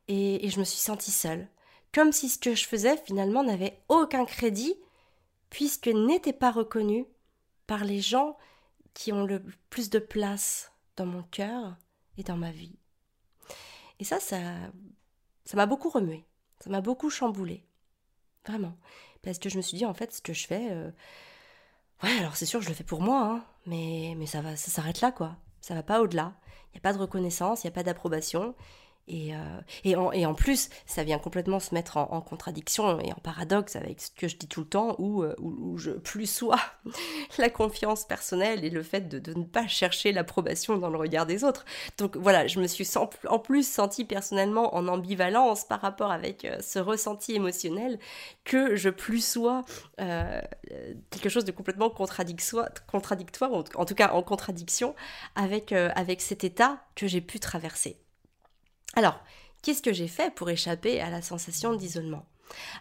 et, 0.08 0.46
et 0.46 0.50
je 0.50 0.60
me 0.60 0.66
suis 0.66 0.80
sentie 0.80 1.12
seule. 1.12 1.48
Comme 1.94 2.12
si 2.12 2.30
ce 2.30 2.40
que 2.40 2.56
je 2.56 2.66
faisais 2.66 2.98
finalement 2.98 3.44
n'avait 3.44 3.82
aucun 3.88 4.26
crédit, 4.26 4.76
puisque 5.50 5.88
n'était 5.88 6.34
pas 6.34 6.52
reconnu 6.52 7.06
par 7.68 7.84
les 7.84 8.02
gens 8.02 8.38
qui 8.94 9.14
ont 9.14 9.26
le 9.26 9.44
plus 9.70 9.90
de 9.90 10.00
place 10.00 10.72
dans 10.96 11.06
mon 11.06 11.24
cœur 11.24 11.78
et 12.18 12.24
dans 12.24 12.38
ma 12.38 12.52
vie. 12.52 12.78
Et 14.00 14.04
ça, 14.04 14.20
ça, 14.20 14.40
ça 15.46 15.58
m'a 15.58 15.66
beaucoup 15.66 15.90
remué, 15.90 16.26
ça 16.60 16.70
m'a 16.70 16.82
beaucoup 16.82 17.10
chamboulé, 17.10 17.64
vraiment, 18.46 18.76
parce 19.22 19.40
que 19.40 19.50
je 19.50 19.58
me 19.58 19.62
suis 19.62 19.78
dit 19.78 19.86
en 19.86 19.94
fait, 19.94 20.14
ce 20.14 20.22
que 20.22 20.34
je 20.34 20.48
fais, 20.48 20.72
euh, 20.72 20.90
ouais, 22.04 22.18
alors 22.20 22.36
c'est 22.36 22.46
sûr, 22.46 22.62
je 22.62 22.70
le 22.70 22.76
fais 22.76 22.84
pour 22.84 23.02
moi, 23.02 23.22
hein, 23.24 23.44
mais 23.66 24.14
mais 24.18 24.26
ça 24.26 24.42
va, 24.42 24.56
ça 24.56 24.72
s'arrête 24.72 25.02
là 25.02 25.12
quoi, 25.12 25.36
ça 25.62 25.74
va 25.76 25.84
pas 25.84 26.02
au-delà. 26.02 26.34
Il 26.68 26.76
n'y 26.76 26.80
a 26.80 26.82
pas 26.82 26.94
de 26.94 27.00
reconnaissance, 27.00 27.64
il 27.64 27.68
n'y 27.68 27.72
a 27.72 27.74
pas 27.74 27.84
d'approbation, 27.84 28.56
et, 29.10 29.34
euh, 29.34 30.12
et, 30.14 30.26
en, 30.26 30.34
plus, 30.36 30.70
ça 30.86 31.04
vient 31.04 31.18
complètement 31.18 31.60
se 31.60 31.74
mettre 31.74 31.98
en, 31.98 32.22
contradiction 32.22 33.00
et 33.00 33.12
en 33.12 33.20
paradoxe 33.22 33.76
avec 33.76 34.02
ce 34.02 34.12
que 34.12 34.28
je 34.28 34.38
dis 34.38 34.48
tout 34.48 34.62
le 34.62 34.68
temps, 34.68 34.96
où, 35.00 35.24
euh, 35.24 35.36
je 35.78 35.92
plus 35.92 36.30
sois 36.30 36.60
la 37.40 37.50
confiance 37.50 38.06
personnelle 38.06 38.64
et 38.64 38.70
le 38.70 38.84
fait 38.84 39.10
de, 39.10 39.34
ne 39.34 39.44
pas 39.44 39.68
chercher 39.68 40.12
l'approbation 40.12 40.78
dans 40.78 40.90
le 40.90 40.98
regard 40.98 41.26
des 41.26 41.44
autres. 41.44 41.66
Donc 41.98 42.18
voilà, 42.18 42.46
je 42.48 42.60
me 42.60 42.68
suis 42.68 42.88
en 43.28 43.40
plus 43.40 43.68
sentie 43.68 44.06
personnellement 44.06 44.76
en 44.76 44.88
ambivalence 44.88 45.66
par 45.66 45.82
rapport 45.82 46.12
avec 46.12 46.46
euh, 46.46 46.60
ce 46.62 46.78
ressenti 46.78 47.34
émotionnel 47.34 48.00
que 48.44 48.76
je 48.76 48.90
plus 48.90 49.26
sois 49.26 49.64
quelque 49.98 51.30
chose 51.30 51.46
de 51.46 51.52
complètement 51.52 51.90
contradictoire, 51.90 52.70
en 53.76 53.86
tout 53.86 53.96
cas 53.96 54.12
en 54.12 54.22
contradiction 54.22 54.96
avec 55.36 55.72
cet 56.22 56.44
état 56.44 56.84
que 56.96 57.08
j'ai 57.08 57.22
pu 57.22 57.40
traverser. 57.40 57.98
Alors, 59.00 59.18
qu'est-ce 59.62 59.82
que 59.82 59.94
j'ai 59.94 60.10
fait 60.10 60.30
pour 60.36 60.50
échapper 60.50 61.00
à 61.00 61.10
la 61.10 61.22
sensation 61.22 61.74
d'isolement? 61.74 62.26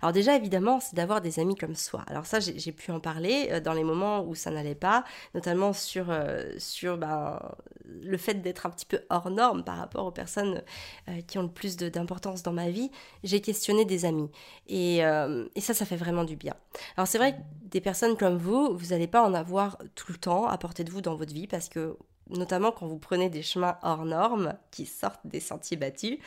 Alors 0.03 0.13
déjà, 0.13 0.35
évidemment, 0.35 0.81
c'est 0.81 0.97
d'avoir 0.97 1.21
des 1.21 1.39
amis 1.39 1.55
comme 1.55 1.77
soi. 1.77 2.03
Alors 2.09 2.27
ça, 2.27 2.41
j'ai 2.41 2.73
pu 2.73 2.91
en 2.91 2.99
parler 2.99 3.51
euh, 3.53 3.61
dans 3.61 3.73
les 3.73 3.85
moments 3.85 4.25
où 4.25 4.35
ça 4.35 4.51
n'allait 4.51 4.75
pas, 4.75 5.05
notamment 5.33 5.73
sur, 5.73 6.11
euh, 6.11 6.55
ben, 6.97 7.39
le 7.85 8.17
fait 8.17 8.35
d'être 8.35 8.67
un 8.67 8.71
petit 8.71 8.85
peu 8.87 8.99
hors 9.11 9.31
norme 9.31 9.63
par 9.63 9.77
rapport 9.77 10.07
aux 10.07 10.11
personnes 10.11 10.61
euh, 11.09 11.21
qui 11.29 11.39
ont 11.39 11.43
le 11.43 11.53
plus 11.53 11.77
d'importance 11.77 12.43
dans 12.43 12.53
ma 12.53 12.69
vie. 12.69 12.91
J'ai 13.23 13.41
questionné 13.41 13.85
des 13.85 14.05
amis. 14.05 14.29
Et, 14.67 14.97
et, 14.97 15.61
ça, 15.61 15.73
ça 15.73 15.87
fait 15.87 15.97
vraiment 15.97 16.25
du 16.25 16.35
bien. 16.35 16.55
Alors 16.97 17.07
c'est 17.07 17.19
vrai 17.19 17.35
que 17.35 17.39
des 17.71 17.81
personnes 17.81 18.17
comme 18.17 18.39
vous, 18.39 18.77
vous 18.77 18.87
n'allez 18.87 19.07
pas 19.07 19.23
en 19.23 19.35
avoir 19.35 19.79
tout 19.95 20.11
le 20.11 20.19
temps 20.19 20.49
à 20.49 20.59
portée 20.59 20.83
de 20.83 20.91
vous 20.91 21.01
dans 21.01 21.15
votre 21.15 21.33
vie 21.33 21.47
parce 21.47 21.69
que 21.69 21.97
notamment 22.31 22.73
quand 22.73 22.87
vous 22.87 22.99
prenez 22.99 23.31
des 23.31 23.43
chemins 23.43 23.79
hors 23.83 24.05
normes 24.05 24.55
qui 24.71 24.87
sortent 24.87 25.27
des 25.27 25.41
sentiers 25.41 25.77
battus, 25.77 26.19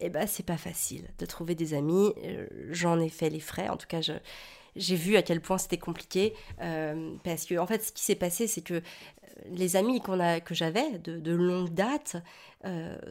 eh 0.00 0.08
ben 0.08 0.26
c'est 0.26 0.44
pas 0.44 0.56
facile 0.56 1.08
de 1.18 1.26
trouver 1.26 1.54
des 1.54 1.74
amis. 1.74 2.12
Euh, 2.24 2.46
j'en 2.70 3.00
ai 3.00 3.08
fait 3.08 3.30
les 3.30 3.40
frais, 3.40 3.68
en 3.68 3.76
tout 3.76 3.86
cas 3.86 4.00
j'ai 4.76 4.96
vu 4.96 5.16
à 5.16 5.22
quel 5.22 5.40
point 5.40 5.58
c'était 5.58 5.78
compliqué 5.78 6.34
euh, 6.60 7.14
parce 7.24 7.46
que 7.46 7.58
en 7.58 7.66
fait 7.66 7.82
ce 7.82 7.92
qui 7.92 8.02
s'est 8.02 8.14
passé 8.14 8.46
c'est 8.46 8.62
que 8.62 8.74
euh, 8.74 8.80
les 9.50 9.76
amis 9.76 10.00
qu'on 10.00 10.20
a 10.20 10.40
que 10.40 10.54
j'avais 10.54 10.98
de, 10.98 11.32
longue 11.32 11.70
date 11.70 12.16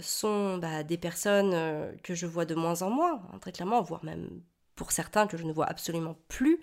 sont 0.02 0.58
bah, 0.58 0.84
des 0.84 0.98
personnes 0.98 1.96
que 2.04 2.14
je 2.14 2.26
vois 2.26 2.46
de 2.46 2.56
moins 2.56 2.82
en 2.82 2.90
moins 2.90 3.22
hein, 3.32 3.40
très 3.40 3.52
clairement 3.52 3.82
voire 3.82 4.04
même 4.04 4.42
pour 4.76 4.92
certains 4.92 5.28
que 5.28 5.38
je 5.38 5.44
ne 5.44 5.54
vois 5.54 5.66
absolument 5.66 6.18
plus 6.28 6.60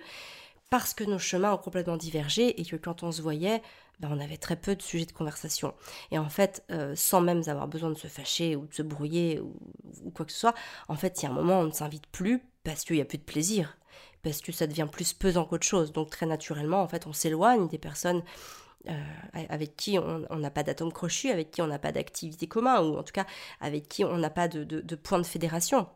parce 0.73 0.95
que 0.95 1.05
nos 1.05 1.19
chemins 1.19 1.53
ont 1.53 1.59
complètement 1.59 1.99
divergé 1.99 2.59
et 2.59 2.65
que 2.65 2.77
quand 2.77 3.03
on 3.03 3.13
se 3.13 3.21
voyait 3.21 3.61
ben, 4.01 4.09
on 4.11 4.19
avait 4.19 4.39
très 4.39 4.57
peu 4.57 4.75
de 4.75 4.81
sujets 4.81 5.05
de 5.05 5.13
conversation. 5.13 5.75
Et 6.11 6.19
en 6.19 6.31
fait, 6.31 6.65
euh, 6.71 6.95
sans 6.97 7.21
même 7.21 7.43
avoir 7.47 7.69
besoin 7.69 7.91
de 7.91 7.99
se 7.99 8.07
fâcher 8.07 8.57
ou 8.57 8.67
de 8.67 8.73
se 8.73 8.81
brouiller 8.81 9.39
ou, 9.39 10.11
quoi 10.15 10.25
que 10.25 10.33
ce 10.33 10.39
soit, 10.39 10.55
en 10.89 10.95
fait, 10.97 11.21
il 11.21 11.25
y 11.25 11.29
a 11.29 11.31
un 11.31 11.35
moment, 11.35 11.61
on 11.61 11.65
ne 11.65 11.73
s'invite 11.73 12.07
plus 12.07 12.43
parce 12.65 12.85
qu'il 12.85 12.97
n'y 12.97 13.03
a 13.03 13.05
plus 13.05 13.19
de 13.19 13.23
plaisir, 13.23 13.77
parce 14.23 14.41
que 14.41 14.51
ça 14.51 14.67
devient 14.67 14.89
plus 14.91 15.13
pesant 15.13 15.45
qu'autre 15.45 15.67
chose. 15.67 15.93
Donc 15.93 16.09
très 16.09 16.25
naturellement, 16.25 16.81
en 16.81 16.89
fait, 16.89 17.07
on 17.07 17.13
s'éloigne 17.13 17.69
des 17.69 17.77
personnes 17.77 18.23
euh, 18.89 19.05
avec 19.35 19.77
qui 19.77 19.99
on 19.99 20.39
n'a 20.39 20.51
pas 20.51 20.63
d'atome 20.63 20.91
crochu, 20.91 21.29
avec 21.29 21.51
qui 21.51 21.61
on 21.61 21.67
n'a 21.67 21.79
pas 21.79 21.93
d'activité 21.93 22.47
commun, 22.49 22.81
ou 22.81 22.97
en 22.97 23.03
tout 23.03 23.13
cas 23.13 23.27
avec 23.61 23.91
qui 23.91 24.07
on 24.07 24.17
n'a 24.17 24.31
pas 24.31 24.49
de, 24.49 24.65
de, 24.65 24.81
de 24.81 24.97
point 24.97 25.19
de 25.19 25.27
fédération. 25.27 25.87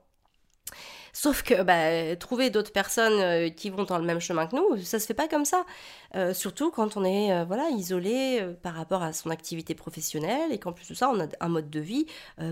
Sauf 1.19 1.43
que 1.43 1.63
bah, 1.63 2.15
trouver 2.17 2.51
d'autres 2.51 2.73
personnes 2.73 3.19
euh, 3.23 3.49
qui 3.49 3.71
vont 3.71 3.85
dans 3.85 3.97
le 3.97 4.05
même 4.05 4.21
chemin 4.21 4.47
que 4.47 4.55
nous, 4.55 4.77
ça 4.83 4.99
se 4.99 5.07
fait 5.07 5.15
pas 5.15 5.29
comme 5.29 5.47
ça. 5.47 5.65
Euh, 6.15 6.35
surtout 6.35 6.71
quand 6.71 6.99
on 6.99 7.07
est 7.07 7.33
euh, 7.33 7.47
voilà 7.47 7.71
isolé 7.71 8.47
par 8.63 8.75
rapport 8.75 9.03
à 9.03 9.15
son 9.15 9.31
activité 9.31 9.75
professionnelle 9.75 10.53
et 10.53 10.59
qu'en 10.59 10.75
plus 10.75 10.87
de 10.87 10.93
ça, 10.93 11.09
on 11.09 11.19
a 11.19 11.27
un 11.41 11.49
mode 11.49 11.71
de 11.71 11.81
vie 11.81 12.05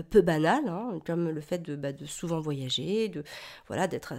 peu 0.09 0.21
banal, 0.21 0.67
hein, 0.67 0.99
comme 1.05 1.29
le 1.29 1.41
fait 1.41 1.59
de, 1.59 1.75
bah, 1.75 1.91
de, 1.91 2.07
souvent 2.07 2.39
voyager, 2.39 3.07
de 3.07 3.23
voilà 3.67 3.85
d'être 3.85 4.13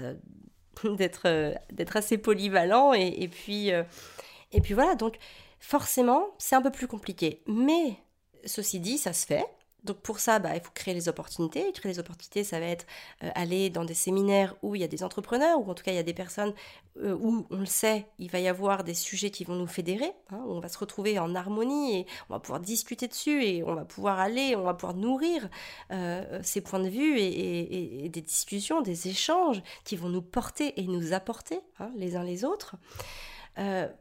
d'être 0.84 1.96
assez 1.96 2.16
polyvalent 2.16 2.92
et 2.92 3.26
puis 3.26 3.70
et 3.70 4.60
puis 4.62 4.74
voilà 4.74 4.94
donc 4.94 5.16
forcément 5.58 6.28
c'est 6.38 6.54
un 6.54 6.62
peu 6.62 6.70
plus 6.70 6.86
compliqué. 6.86 7.42
Mais 7.48 7.96
ceci 8.44 8.78
dit, 8.78 8.96
ça 8.96 9.12
se 9.12 9.26
fait. 9.26 9.44
Donc 9.86 9.98
pour 9.98 10.18
ça, 10.18 10.40
bah, 10.40 10.50
il 10.54 10.60
faut 10.60 10.72
créer 10.74 10.94
les 10.94 11.08
opportunités. 11.08 11.72
Créer 11.72 11.92
les 11.92 11.98
opportunités, 11.98 12.42
ça 12.42 12.58
va 12.58 12.66
être 12.66 12.86
euh, 13.22 13.30
aller 13.34 13.70
dans 13.70 13.84
des 13.84 13.94
séminaires 13.94 14.56
où 14.62 14.74
il 14.74 14.80
y 14.80 14.84
a 14.84 14.88
des 14.88 15.04
entrepreneurs, 15.04 15.60
ou 15.60 15.70
en 15.70 15.74
tout 15.74 15.84
cas 15.84 15.92
il 15.92 15.94
y 15.94 15.98
a 15.98 16.02
des 16.02 16.12
personnes 16.12 16.52
euh, 16.98 17.16
où, 17.18 17.46
on 17.50 17.58
le 17.58 17.66
sait, 17.66 18.06
il 18.18 18.30
va 18.30 18.40
y 18.40 18.48
avoir 18.48 18.82
des 18.82 18.94
sujets 18.94 19.30
qui 19.30 19.44
vont 19.44 19.54
nous 19.54 19.68
fédérer, 19.68 20.12
hein, 20.30 20.42
où 20.44 20.52
on 20.52 20.60
va 20.60 20.68
se 20.68 20.78
retrouver 20.78 21.18
en 21.18 21.34
harmonie 21.34 22.00
et 22.00 22.06
on 22.28 22.34
va 22.34 22.40
pouvoir 22.40 22.60
discuter 22.60 23.06
dessus 23.06 23.44
et 23.44 23.62
on 23.62 23.74
va 23.74 23.84
pouvoir 23.84 24.18
aller, 24.18 24.56
on 24.56 24.62
va 24.62 24.74
pouvoir 24.74 24.96
nourrir 24.96 25.48
euh, 25.92 26.40
ces 26.42 26.60
points 26.60 26.80
de 26.80 26.88
vue 26.88 27.18
et, 27.18 28.08
des 28.08 28.22
discussions, 28.22 28.82
des 28.82 29.08
échanges 29.08 29.62
qui 29.84 29.94
vont 29.96 30.08
nous 30.08 30.22
porter 30.22 30.80
et 30.80 30.86
nous 30.86 31.12
apporter 31.12 31.60
hein, 31.78 31.90
les 31.96 32.16
uns 32.16 32.24
les 32.24 32.44
autres. 32.44 32.76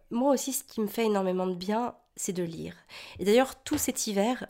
moi 0.10 0.34
aussi, 0.34 0.52
ce 0.52 0.63
qui 0.63 0.82
me 0.82 0.88
fait 0.88 1.06
énormément 1.06 1.48
de 1.48 1.56
bien, 1.56 1.95
c'est 2.15 2.34
de 2.34 2.43
lire. 2.43 2.76
Et 3.19 3.26
d'ailleurs, 3.26 3.62
tout 3.63 3.78
cet 3.78 4.08
hiver, 4.08 4.48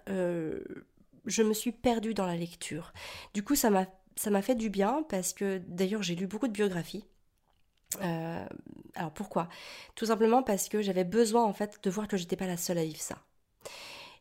je 1.26 1.44
me 1.44 1.54
suis 1.54 1.72
perdue 1.72 2.14
dans 2.14 2.26
la 2.26 2.36
lecture. 2.36 2.94
Du 3.34 3.44
coup, 3.44 3.56
ça 3.56 3.70
m'a 3.70 3.86
ça 4.16 4.30
m'a 4.30 4.42
fait 4.42 4.56
du 4.56 4.70
bien 4.70 5.04
parce 5.10 5.34
que 5.34 5.62
d'ailleurs 5.68 6.02
j'ai 6.02 6.16
lu 6.16 6.28
beaucoup 6.28 6.48
de 6.48 6.54
biographies. 6.54 7.06
Euh, 8.02 8.46
alors 8.96 9.12
pourquoi? 9.12 9.48
Tout 9.96 10.06
simplement 10.06 10.44
parce 10.44 10.70
que 10.70 10.82
j'avais 10.82 11.04
besoin 11.04 11.44
en 11.44 11.54
fait 11.54 11.80
de 11.84 11.90
voir 11.90 12.08
que 12.08 12.18
j'étais 12.18 12.36
pas 12.36 12.48
la 12.48 12.58
seule 12.58 12.78
à 12.78 12.84
vivre 12.84 13.00
ça. 13.00 13.18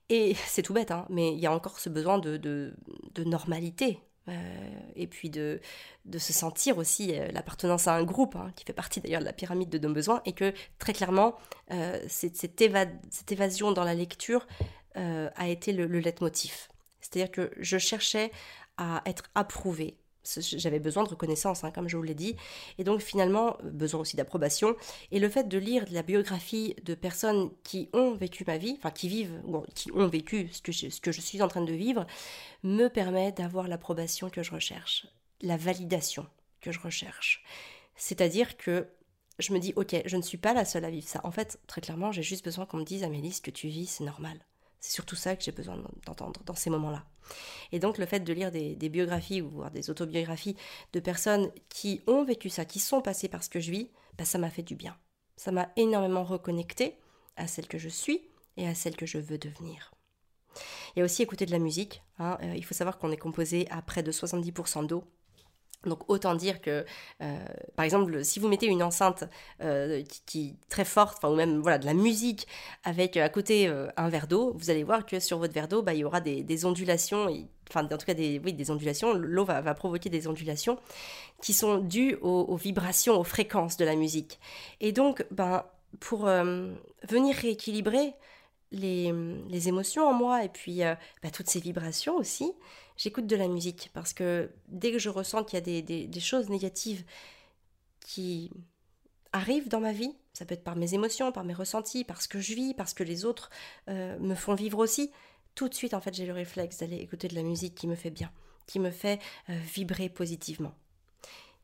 Et 0.08 0.34
c'est 0.46 0.62
tout 0.62 0.74
bête, 0.74 0.90
hein, 0.90 1.06
mais 1.10 1.32
il 1.32 1.38
y 1.38 1.46
a 1.46 1.52
encore 1.52 1.78
ce 1.78 1.88
besoin 1.88 2.18
de, 2.18 2.36
de, 2.36 3.24
normalité. 3.24 4.00
Euh, 4.26 4.80
et 4.96 5.06
puis 5.06 5.28
de, 5.28 5.60
de 6.06 6.18
se 6.18 6.32
sentir 6.32 6.78
aussi 6.78 7.12
euh, 7.12 7.30
l'appartenance 7.32 7.88
à 7.88 7.94
un 7.94 8.04
groupe, 8.04 8.36
hein, 8.36 8.52
qui 8.56 8.64
fait 8.64 8.72
partie 8.72 9.02
d'ailleurs 9.02 9.20
de 9.20 9.26
la 9.26 9.34
pyramide 9.34 9.68
de 9.68 9.78
nos 9.78 9.92
besoins, 9.92 10.22
et 10.24 10.32
que 10.32 10.54
très 10.78 10.94
clairement, 10.94 11.36
cette, 12.08 12.36
cette, 12.36 13.32
évasion 13.32 13.72
dans 13.72 13.84
la 13.84 13.94
lecture 13.94 14.46
a 14.94 15.48
été 15.48 15.72
le, 15.72 15.86
le 15.86 15.98
leitmotiv. 15.98 16.68
C'est-à-dire 17.14 17.30
que 17.30 17.50
je 17.60 17.78
cherchais 17.78 18.32
à 18.76 19.00
être 19.06 19.24
approuvée. 19.36 19.96
J'avais 20.24 20.80
besoin 20.80 21.04
de 21.04 21.08
reconnaissance, 21.10 21.62
hein, 21.62 21.70
comme 21.70 21.88
je 21.88 21.96
vous 21.96 22.02
l'ai 22.02 22.14
dit, 22.14 22.34
et 22.78 22.84
donc 22.84 23.00
finalement 23.02 23.56
besoin 23.62 24.00
aussi 24.00 24.16
d'approbation. 24.16 24.74
Et 25.12 25.20
le 25.20 25.28
fait 25.28 25.46
de 25.46 25.58
lire 25.58 25.84
la 25.90 26.02
biographie 26.02 26.74
de 26.82 26.94
personnes 26.94 27.50
qui 27.62 27.88
ont 27.92 28.14
vécu 28.14 28.42
ma 28.46 28.56
vie, 28.58 28.74
enfin 28.78 28.90
qui 28.90 29.08
vivent, 29.08 29.38
ou 29.44 29.60
qui 29.74 29.92
ont 29.92 30.08
vécu 30.08 30.48
ce 30.50 30.60
que, 30.60 30.72
je, 30.72 30.88
ce 30.88 31.00
que 31.00 31.12
je 31.12 31.20
suis 31.20 31.40
en 31.40 31.46
train 31.46 31.60
de 31.60 31.72
vivre, 31.72 32.06
me 32.64 32.88
permet 32.88 33.30
d'avoir 33.32 33.68
l'approbation 33.68 34.28
que 34.30 34.42
je 34.42 34.50
recherche, 34.50 35.06
la 35.40 35.58
validation 35.58 36.26
que 36.62 36.72
je 36.72 36.80
recherche. 36.80 37.44
C'est-à-dire 37.94 38.56
que 38.56 38.88
je 39.38 39.52
me 39.52 39.60
dis, 39.60 39.72
ok, 39.76 40.02
je 40.06 40.16
ne 40.16 40.22
suis 40.22 40.38
pas 40.38 40.54
la 40.54 40.64
seule 40.64 40.86
à 40.86 40.90
vivre 40.90 41.06
ça. 41.06 41.20
En 41.22 41.30
fait, 41.30 41.60
très 41.66 41.82
clairement, 41.82 42.10
j'ai 42.10 42.22
juste 42.22 42.44
besoin 42.44 42.66
qu'on 42.66 42.78
me 42.78 42.84
dise, 42.84 43.04
Amélie, 43.04 43.32
ce 43.32 43.42
que 43.42 43.50
tu 43.52 43.68
vis, 43.68 43.86
c'est 43.86 44.04
normal. 44.04 44.40
C'est 44.84 44.92
surtout 44.92 45.16
ça 45.16 45.34
que 45.34 45.42
j'ai 45.42 45.50
besoin 45.50 45.82
d'entendre 46.04 46.42
dans 46.44 46.54
ces 46.54 46.68
moments-là. 46.68 47.06
Et 47.72 47.78
donc 47.78 47.96
le 47.96 48.04
fait 48.04 48.20
de 48.20 48.32
lire 48.34 48.52
des, 48.52 48.76
biographies 48.90 49.40
ou 49.40 49.48
voir 49.48 49.70
des 49.70 49.88
autobiographies 49.88 50.56
de 50.92 51.00
personnes 51.00 51.50
qui 51.70 52.02
ont 52.06 52.22
vécu 52.22 52.50
ça, 52.50 52.66
qui 52.66 52.80
sont 52.80 53.00
passées 53.00 53.28
par 53.28 53.42
ce 53.42 53.48
que 53.48 53.60
je 53.60 53.70
vis, 53.70 53.90
bah, 54.18 54.26
ça 54.26 54.36
m'a 54.36 54.50
fait 54.50 54.62
du 54.62 54.74
bien. 54.74 54.94
Ça 55.36 55.52
m'a 55.52 55.70
énormément 55.76 56.22
reconnecté 56.22 56.98
à 57.36 57.46
celle 57.46 57.66
que 57.66 57.78
je 57.78 57.88
suis 57.88 58.28
et 58.58 58.68
à 58.68 58.74
celle 58.74 58.94
que 58.94 59.06
je 59.06 59.16
veux 59.16 59.38
devenir. 59.38 59.94
Il 60.94 60.98
y 60.98 61.02
a 61.02 61.06
aussi 61.06 61.22
écouter 61.22 61.46
de 61.46 61.52
la 61.52 61.58
musique. 61.60 62.02
Hein. 62.18 62.36
Euh, 62.42 62.54
il 62.54 62.62
faut 62.62 62.74
savoir 62.74 62.98
qu'on 62.98 63.10
est 63.10 63.16
composé 63.16 63.66
à 63.70 63.80
près 63.80 64.02
de 64.02 64.12
70% 64.12 64.86
d'eau. 64.86 65.04
Donc 65.88 66.08
autant 66.08 66.34
dire 66.34 66.60
que, 66.60 66.84
euh, 67.22 67.38
par 67.76 67.84
exemple, 67.84 68.24
si 68.24 68.40
vous 68.40 68.48
mettez 68.48 68.66
une 68.66 68.82
enceinte 68.82 69.24
euh, 69.62 70.02
qui, 70.26 70.56
très 70.68 70.84
forte, 70.84 71.22
ou 71.24 71.34
même 71.34 71.60
voilà 71.60 71.78
de 71.78 71.86
la 71.86 71.94
musique 71.94 72.46
avec 72.84 73.16
à 73.16 73.28
côté 73.28 73.68
euh, 73.68 73.88
un 73.96 74.08
verre 74.08 74.26
d'eau, 74.26 74.52
vous 74.56 74.70
allez 74.70 74.84
voir 74.84 75.06
que 75.06 75.20
sur 75.20 75.38
votre 75.38 75.52
verre 75.52 75.68
d'eau, 75.68 75.82
bah, 75.82 75.94
il 75.94 76.00
y 76.00 76.04
aura 76.04 76.20
des, 76.20 76.64
ondulations, 76.64 77.28
enfin 77.68 77.84
en 77.84 77.98
tout 77.98 78.06
cas 78.06 78.14
des, 78.14 78.40
oui, 78.44 78.52
des 78.52 78.70
ondulations. 78.70 79.14
L'eau 79.14 79.44
va, 79.44 79.60
va, 79.60 79.74
provoquer 79.74 80.10
des 80.10 80.28
ondulations 80.28 80.78
qui 81.42 81.52
sont 81.52 81.78
dues 81.78 82.16
aux, 82.22 82.56
vibrations, 82.56 83.18
aux 83.18 83.24
fréquences 83.24 83.76
de 83.76 83.84
la 83.84 83.96
musique. 83.96 84.38
Et 84.80 84.92
donc, 84.92 85.24
ben 85.30 85.64
pour 86.00 86.24
venir 86.24 87.36
rééquilibrer 87.36 88.14
les, 88.72 89.14
les, 89.48 89.68
émotions 89.68 90.08
en 90.08 90.12
moi 90.12 90.44
et 90.44 90.48
puis 90.48 90.80
bah, 91.22 91.30
toutes 91.32 91.48
ces 91.48 91.60
vibrations 91.60 92.16
aussi, 92.16 92.52
j'écoute 92.96 93.26
de 93.26 93.36
la 93.36 93.48
musique 93.48 93.90
parce 93.92 94.12
que 94.12 94.50
dès 94.68 94.92
que 94.92 94.98
je 94.98 95.08
ressens 95.08 95.44
qu'il 95.44 95.58
y 95.58 95.78
a 95.78 95.82
des, 95.82 96.20
choses 96.20 96.48
négatives 96.48 97.04
qui 98.00 98.50
arrivent 99.32 99.68
dans 99.68 99.80
ma 99.80 99.92
vie, 99.92 100.14
ça 100.32 100.44
peut 100.44 100.54
être 100.54 100.64
par 100.64 100.76
mes 100.76 100.94
émotions, 100.94 101.32
par 101.32 101.44
mes 101.44 101.54
ressentis, 101.54 102.04
par 102.04 102.22
ce 102.22 102.28
que 102.28 102.40
je 102.40 102.54
vis, 102.54 102.74
parce 102.74 102.94
que 102.94 103.02
les 103.02 103.24
autres 103.24 103.50
euh, 103.88 104.18
me 104.18 104.34
font 104.34 104.54
vivre 104.54 104.78
aussi, 104.78 105.10
tout 105.54 105.68
de 105.68 105.74
suite 105.74 105.94
en 105.94 106.00
fait 106.00 106.14
j'ai 106.14 106.26
le 106.26 106.32
réflexe 106.32 106.78
d'aller 106.78 106.96
écouter 106.96 107.28
de 107.28 107.34
la 107.34 107.42
musique 107.42 107.74
qui 107.74 107.86
me 107.86 107.94
fait 107.94 108.10
bien, 108.10 108.30
qui 108.66 108.78
me 108.78 108.90
fait 108.90 109.20
euh, 109.48 109.58
vibrer 109.74 110.08
positivement. 110.08 110.74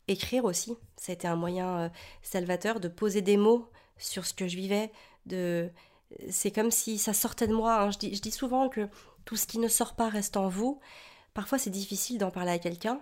Écrire 0.09 0.45
aussi, 0.45 0.77
ça 0.97 1.13
a 1.13 1.15
été 1.15 1.29
un 1.29 1.37
moyen 1.37 1.93
salvateur 2.23 2.81
de 2.81 2.89
poser 2.89 3.23
des 3.23 3.37
mots 3.37 3.71
sur 3.97 4.27
ce 4.27 4.35
que 4.35 4.49
je 4.49 4.57
vivais, 4.57 4.91
de 5.27 5.71
c'est 6.29 6.51
comme 6.51 6.71
si 6.71 6.99
ça 6.99 7.13
sortait 7.13 7.47
de 7.47 7.55
moi. 7.55 7.83
Hein. 7.83 7.91
Je 7.91 7.99
dis 7.99 8.31
souvent 8.31 8.69
que 8.69 8.89
tout 9.25 9.37
ce 9.37 9.47
qui 9.47 9.59
ne 9.59 9.69
sort 9.69 9.95
pas 9.95 10.09
reste 10.09 10.37
en 10.37 10.49
vous. 10.49 10.81
Parfois, 11.35 11.59
c'est 11.59 11.71
difficile 11.71 12.19
d'en 12.19 12.31
parler 12.31 12.53
à 12.53 12.59
quelqu'un 12.59 13.01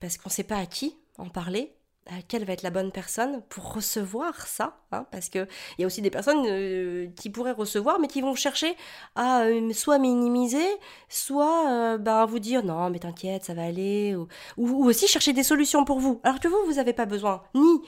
parce 0.00 0.16
qu'on 0.16 0.28
ne 0.28 0.32
sait 0.32 0.44
pas 0.44 0.58
à 0.58 0.66
qui 0.66 0.96
en 1.18 1.28
parler, 1.28 1.74
à 2.06 2.22
quelle 2.26 2.44
va 2.44 2.52
être 2.52 2.62
la 2.62 2.70
bonne 2.70 2.92
personne 2.92 3.42
pour 3.48 3.74
recevoir 3.74 4.46
ça. 4.46 4.78
Hein, 4.92 5.06
parce 5.10 5.28
qu'il 5.28 5.46
y 5.78 5.84
a 5.84 5.86
aussi 5.86 6.00
des 6.00 6.10
personnes 6.10 6.44
euh, 6.46 7.08
qui 7.16 7.30
pourraient 7.30 7.52
recevoir, 7.52 7.98
mais 8.00 8.08
qui 8.08 8.20
vont 8.20 8.34
chercher 8.34 8.74
à 9.14 9.42
euh, 9.42 9.72
soit 9.72 9.98
minimiser, 9.98 10.66
soit 11.08 11.70
euh, 11.70 11.98
ben, 11.98 12.24
vous 12.24 12.38
dire 12.38 12.64
non, 12.64 12.88
mais 12.90 12.98
t'inquiète, 12.98 13.44
ça 13.44 13.54
va 13.54 13.64
aller, 13.64 14.14
ou, 14.14 14.28
ou, 14.56 14.84
aussi 14.86 15.06
chercher 15.06 15.32
des 15.32 15.42
solutions 15.42 15.84
pour 15.84 16.00
vous. 16.00 16.20
Alors 16.24 16.40
que 16.40 16.48
vous, 16.48 16.58
vous 16.66 16.74
n'avez 16.74 16.92
pas 16.92 17.06
besoin 17.06 17.42
ni 17.54 17.82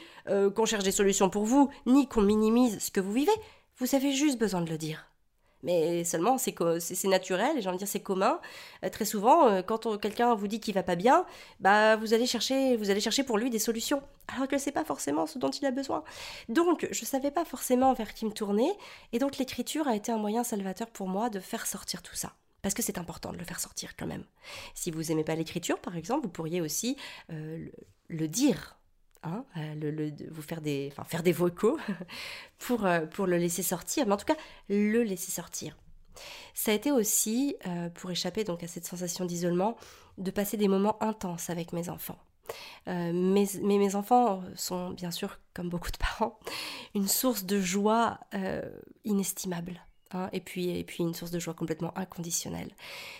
qu'on 0.54 0.64
cherche 0.64 0.84
des 0.84 0.92
solutions 0.92 1.28
pour 1.28 1.44
vous, 1.44 1.70
ni 1.86 2.06
qu'on 2.06 2.22
minimise 2.22 2.78
ce 2.78 2.92
que 2.92 3.00
vous 3.00 3.12
vivez. 3.12 3.32
Vous 3.78 3.94
avez 3.96 4.12
juste 4.12 4.38
besoin 4.38 4.60
de 4.60 4.70
le 4.70 4.78
dire. 4.78 5.09
Mais 5.62 6.04
seulement, 6.04 6.38
c'est 6.38 7.04
naturel, 7.04 7.58
et 7.58 7.62
j'ai 7.62 7.68
envie 7.68 7.76
de 7.76 7.80
dire, 7.80 7.88
c'est 7.88 8.00
commun. 8.00 8.40
Euh, 8.84 8.88
très 8.88 9.04
souvent, 9.04 9.48
euh, 9.48 9.62
quand 9.62 9.98
quelqu'un 9.98 10.34
vous 10.34 10.48
dit 10.48 10.60
qu'il 10.60 10.74
va 10.74 10.82
pas 10.82 10.96
bien, 10.96 11.26
bah, 11.60 11.96
vous 11.96 12.14
allez 12.14 12.26
chercher, 12.26 12.76
vous 12.76 12.90
allez 12.90 13.00
chercher 13.00 13.24
pour 13.24 13.36
lui 13.36 13.50
des 13.50 13.58
solutions, 13.58 14.02
alors 14.34 14.48
que 14.48 14.58
c'est 14.58 14.72
pas 14.72 14.84
forcément 14.84 15.26
ce 15.26 15.38
dont 15.38 15.50
il 15.50 15.66
a 15.66 15.70
besoin. 15.70 16.02
Donc, 16.48 16.88
je 16.90 17.04
savais 17.04 17.30
pas 17.30 17.44
forcément 17.44 17.92
vers 17.92 18.14
qui 18.14 18.24
me 18.24 18.32
tourner, 18.32 18.70
et 19.12 19.18
donc 19.18 19.38
l'écriture 19.38 19.86
a 19.86 19.96
été 19.96 20.12
un 20.12 20.18
moyen 20.18 20.44
salvateur 20.44 20.88
pour 20.88 21.08
moi 21.08 21.28
de 21.28 21.40
faire 21.40 21.66
sortir 21.66 22.02
tout 22.02 22.16
ça. 22.16 22.32
Parce 22.62 22.74
que 22.74 22.82
c'est 22.82 22.98
important 22.98 23.32
de 23.32 23.38
le 23.38 23.44
faire 23.44 23.60
sortir 23.60 23.96
quand 23.96 24.06
même. 24.06 24.24
Si 24.74 24.90
vous 24.90 25.10
aimez 25.10 25.24
pas 25.24 25.34
l'écriture, 25.34 25.78
par 25.78 25.96
exemple, 25.96 26.24
vous 26.24 26.32
pourriez 26.32 26.60
aussi 26.60 26.96
euh, 27.30 27.66
le 28.08 28.28
dire 28.28 28.76
Hein, 29.22 29.44
euh, 29.58 29.74
le, 29.74 30.12
vous 30.30 30.40
faire 30.40 30.62
des, 30.62 30.88
enfin, 30.92 31.04
faire 31.04 31.22
des 31.22 31.32
vocaux 31.32 31.78
pour, 32.58 32.86
euh, 32.86 33.04
pour 33.04 33.26
le 33.26 33.36
laisser 33.36 33.62
sortir, 33.62 34.06
mais 34.06 34.14
en 34.14 34.16
tout 34.16 34.24
cas 34.24 34.36
le 34.70 35.02
laisser 35.02 35.30
sortir. 35.30 35.76
Ça 36.54 36.70
a 36.70 36.74
été 36.74 36.90
aussi, 36.90 37.54
euh, 37.66 37.90
pour 37.90 38.10
échapper 38.10 38.44
donc 38.44 38.62
à 38.62 38.66
cette 38.66 38.86
sensation 38.86 39.26
d'isolement, 39.26 39.76
de 40.16 40.30
passer 40.30 40.56
des 40.56 40.68
moments 40.68 41.02
intenses 41.02 41.50
avec 41.50 41.72
mes 41.72 41.90
enfants. 41.90 42.18
mais, 42.86 43.46
mes 43.62 43.94
enfants 43.94 44.42
sont 44.56 44.90
bien 44.90 45.10
sûr, 45.10 45.38
comme 45.54 45.68
beaucoup 45.68 45.90
de 45.90 45.98
parents, 45.98 46.38
une 46.94 47.06
source 47.06 47.44
de 47.44 47.60
joie 47.60 48.18
inestimable. 49.04 49.80
Hein, 50.12 50.28
et, 50.32 50.40
puis, 50.40 50.70
et 50.70 50.82
puis 50.82 51.04
une 51.04 51.14
source 51.14 51.30
de 51.30 51.38
joie 51.38 51.54
complètement 51.54 51.96
inconditionnelle. 51.96 52.70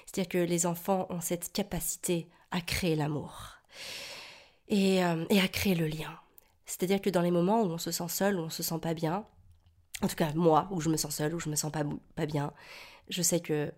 C'est-à-dire 0.06 0.28
que 0.28 0.38
les 0.38 0.66
enfants 0.66 1.06
ont 1.10 1.20
cette 1.20 1.52
capacité 1.52 2.28
à 2.50 2.60
créer 2.60 2.96
l'amour. 2.96 3.60
Euh, 4.72 5.26
et, 5.30 5.40
à 5.40 5.48
créer 5.48 5.74
le 5.74 5.86
lien. 5.86 6.16
C'est-à-dire 6.64 7.00
que 7.00 7.10
dans 7.10 7.22
les 7.22 7.32
moments 7.32 7.62
où 7.62 7.66
on 7.66 7.78
se 7.78 7.90
sent 7.90 8.08
seul, 8.08 8.36
où 8.36 8.42
on 8.42 8.50
se 8.50 8.62
sent 8.62 8.78
pas 8.80 8.94
bien, 8.94 9.26
en 10.02 10.06
tout 10.06 10.14
cas 10.14 10.32
moi, 10.34 10.68
où 10.70 10.80
je 10.80 10.88
me 10.88 10.96
sens 10.96 11.16
seule, 11.16 11.34
où 11.34 11.40
je 11.40 11.48
me 11.48 11.56
sens 11.56 11.72
pas 11.72 12.26
bien, 12.26 12.52
je 13.08 13.22
sais 13.22 13.40
que 13.40 13.72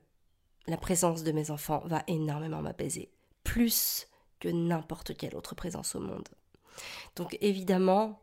la 0.66 0.76
présence 0.76 1.22
de 1.22 1.32
mes 1.32 1.50
enfants 1.50 1.82
va 1.86 2.02
énormément 2.06 2.60
m'apaiser, 2.60 3.10
plus 3.42 4.06
que 4.38 4.48
n'importe 4.48 5.16
quelle 5.16 5.34
autre 5.34 5.54
présence 5.54 5.94
au 5.94 6.00
monde. 6.00 6.28
Donc 7.16 7.38
évidemment, 7.40 8.20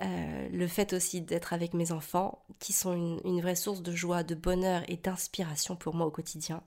euh, 0.00 0.48
le 0.48 0.66
fait 0.66 0.94
aussi 0.94 1.20
d'être 1.20 1.52
avec 1.52 1.74
mes 1.74 1.92
enfants, 1.92 2.44
qui 2.58 2.72
sont 2.72 3.20
une, 3.24 3.40
vraie 3.40 3.54
source 3.54 3.82
de 3.82 3.92
joie, 3.92 4.22
de 4.22 4.34
bonheur 4.34 4.82
et 4.88 4.96
d'inspiration 4.96 5.76
pour 5.76 5.94
moi 5.94 6.06
au 6.06 6.10
quotidien, 6.10 6.62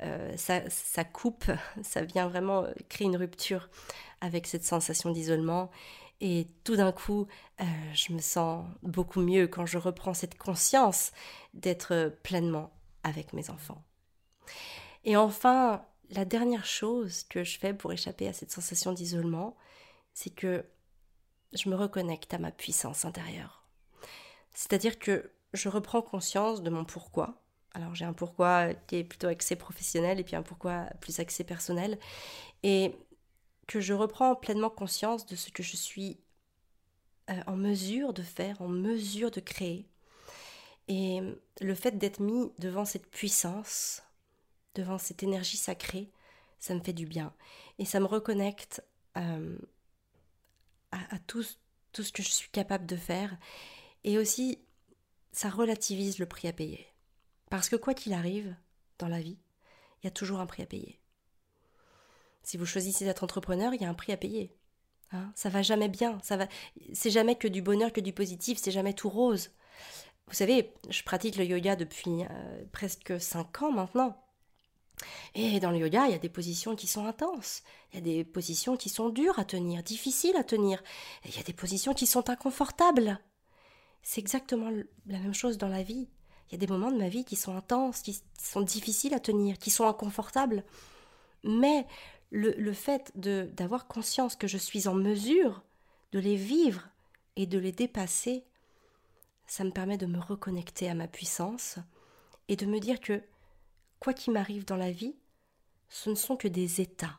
euh, 0.00 0.36
ça, 0.36 0.68
ça, 0.68 1.04
coupe, 1.04 1.50
ça 1.82 2.02
vient 2.02 2.28
vraiment 2.28 2.66
créer 2.88 3.06
une 3.06 3.16
rupture 3.16 3.68
avec 4.20 4.46
cette 4.46 4.64
sensation 4.64 5.10
d'isolement. 5.10 5.70
Et 6.20 6.48
tout 6.64 6.74
d'un 6.74 6.90
coup, 6.90 7.28
euh, 7.60 7.64
je 7.94 8.12
me 8.12 8.20
sens 8.20 8.66
beaucoup 8.82 9.20
mieux 9.20 9.46
quand 9.46 9.66
je 9.66 9.78
reprends 9.78 10.14
cette 10.14 10.36
conscience 10.36 11.12
d'être 11.54 12.12
pleinement 12.24 12.72
avec 13.04 13.32
mes 13.32 13.50
enfants. 13.50 13.82
Et 15.04 15.16
enfin, 15.16 15.84
la 16.10 16.24
dernière 16.24 16.66
chose 16.66 17.22
que 17.22 17.44
je 17.44 17.56
fais 17.56 17.72
pour 17.72 17.92
échapper 17.92 18.26
à 18.26 18.32
cette 18.32 18.50
sensation 18.50 18.92
d'isolement, 18.92 19.56
c'est 20.12 20.34
que 20.34 20.64
je 21.52 21.68
me 21.68 21.76
reconnecte 21.76 22.32
à 22.34 22.38
ma 22.38 22.50
puissance 22.50 23.04
intérieure. 23.04 23.64
C'est-à-dire 24.54 24.98
que 24.98 25.30
je 25.52 25.68
reprends 25.68 26.02
conscience 26.02 26.62
de 26.62 26.70
mon 26.70 26.84
pourquoi. 26.84 27.42
Alors 27.72 27.94
j'ai 27.94 28.04
un 28.04 28.12
pourquoi 28.12 28.74
qui 28.74 28.96
est 28.96 29.04
plutôt 29.04 29.28
axé 29.28 29.56
professionnel 29.56 30.20
et 30.20 30.24
puis 30.24 30.36
un 30.36 30.42
pourquoi 30.42 30.86
plus 31.00 31.20
axé 31.20 31.44
personnel. 31.44 31.98
Et 32.62 32.94
que 33.66 33.80
je 33.80 33.92
reprends 33.94 34.34
pleinement 34.34 34.70
conscience 34.70 35.26
de 35.26 35.36
ce 35.36 35.50
que 35.50 35.62
je 35.62 35.76
suis 35.76 36.18
euh, 37.30 37.40
en 37.46 37.56
mesure 37.56 38.12
de 38.14 38.22
faire, 38.22 38.60
en 38.62 38.68
mesure 38.68 39.30
de 39.30 39.40
créer. 39.40 39.86
Et 40.88 41.20
le 41.60 41.74
fait 41.74 41.98
d'être 41.98 42.20
mis 42.20 42.50
devant 42.58 42.86
cette 42.86 43.10
puissance, 43.10 44.02
devant 44.74 44.96
cette 44.96 45.22
énergie 45.22 45.58
sacrée, 45.58 46.10
ça 46.58 46.74
me 46.74 46.80
fait 46.80 46.94
du 46.94 47.06
bien. 47.06 47.34
Et 47.78 47.84
ça 47.84 48.00
me 48.00 48.06
reconnecte 48.06 48.82
euh, 49.18 49.58
à, 50.92 51.18
tout, 51.26 51.42
ce 51.42 52.12
que 52.12 52.22
je 52.22 52.30
suis 52.30 52.50
capable 52.50 52.86
de 52.86 52.96
faire. 52.96 53.36
Et 54.04 54.18
aussi, 54.18 54.58
ça 55.32 55.50
relativise 55.50 56.18
le 56.18 56.26
prix 56.26 56.48
à 56.48 56.52
payer. 56.52 56.86
Parce 57.50 57.68
que 57.68 57.76
quoi 57.76 57.94
qu'il 57.94 58.12
arrive 58.12 58.54
dans 58.98 59.08
la 59.08 59.20
vie, 59.20 59.38
il 60.02 60.06
y 60.06 60.08
a 60.08 60.12
toujours 60.12 60.40
un 60.40 60.46
prix 60.46 60.62
à 60.62 60.66
payer. 60.66 61.00
Si 62.42 62.56
vous 62.56 62.66
choisissez 62.66 63.04
d'être 63.04 63.24
entrepreneur, 63.24 63.74
il 63.74 63.82
y 63.82 63.84
a 63.84 63.88
un 63.88 63.94
prix 63.94 64.12
à 64.12 64.16
payer. 64.16 64.54
Hein 65.12 65.32
ça 65.34 65.48
va 65.48 65.62
jamais 65.62 65.88
bien, 65.88 66.18
ça 66.22 66.36
va. 66.36 66.48
C'est 66.92 67.10
jamais 67.10 67.36
que 67.36 67.48
du 67.48 67.62
bonheur, 67.62 67.92
que 67.92 68.00
du 68.00 68.12
positif, 68.12 68.58
c'est 68.60 68.70
jamais 68.70 68.94
tout 68.94 69.08
rose. 69.08 69.50
Vous 70.26 70.34
savez, 70.34 70.74
je 70.90 71.02
pratique 71.02 71.36
le 71.36 71.44
yoga 71.44 71.74
depuis 71.76 72.24
euh, 72.30 72.64
presque 72.72 73.18
5 73.18 73.62
ans 73.62 73.72
maintenant. 73.72 74.22
Et 75.34 75.60
dans 75.60 75.70
le 75.70 75.78
yoga, 75.78 76.06
il 76.06 76.12
y 76.12 76.14
a 76.14 76.18
des 76.18 76.28
positions 76.28 76.74
qui 76.74 76.86
sont 76.86 77.06
intenses, 77.06 77.62
il 77.92 77.96
y 77.96 77.98
a 77.98 78.02
des 78.02 78.24
positions 78.24 78.76
qui 78.76 78.88
sont 78.88 79.08
dures 79.08 79.38
à 79.38 79.44
tenir, 79.44 79.82
difficiles 79.82 80.36
à 80.36 80.44
tenir, 80.44 80.82
il 81.24 81.34
y 81.34 81.38
a 81.38 81.42
des 81.42 81.52
positions 81.52 81.94
qui 81.94 82.06
sont 82.06 82.30
inconfortables. 82.30 83.20
C'est 84.02 84.20
exactement 84.20 84.70
la 85.06 85.18
même 85.18 85.34
chose 85.34 85.58
dans 85.58 85.68
la 85.68 85.82
vie. 85.82 86.08
Il 86.48 86.52
y 86.52 86.54
a 86.54 86.58
des 86.58 86.66
moments 86.66 86.90
de 86.90 86.96
ma 86.96 87.08
vie 87.08 87.24
qui 87.24 87.36
sont 87.36 87.56
intenses, 87.56 88.00
qui 88.00 88.20
sont 88.40 88.62
difficiles 88.62 89.14
à 89.14 89.20
tenir, 89.20 89.58
qui 89.58 89.70
sont 89.70 89.86
inconfortables. 89.86 90.64
Mais 91.44 91.86
le, 92.30 92.52
le 92.52 92.72
fait 92.72 93.12
d'avoir 93.14 93.86
conscience 93.86 94.34
que 94.34 94.46
je 94.46 94.56
suis 94.56 94.88
en 94.88 94.94
mesure 94.94 95.62
de 96.12 96.18
les 96.18 96.36
vivre 96.36 96.88
et 97.36 97.46
de 97.46 97.58
les 97.58 97.72
dépasser, 97.72 98.44
ça 99.46 99.64
me 99.64 99.70
permet 99.70 99.98
de 99.98 100.06
me 100.06 100.18
reconnecter 100.18 100.88
à 100.88 100.94
ma 100.94 101.06
puissance 101.06 101.78
et 102.48 102.56
de 102.56 102.66
me 102.66 102.80
dire 102.80 103.00
que 103.00 103.22
quoi 104.00 104.14
qu'il 104.14 104.32
m'arrive 104.32 104.64
dans 104.64 104.76
la 104.76 104.90
vie, 104.90 105.16
ce 105.88 106.10
ne 106.10 106.14
sont 106.14 106.36
que 106.36 106.48
des 106.48 106.80
états. 106.80 107.18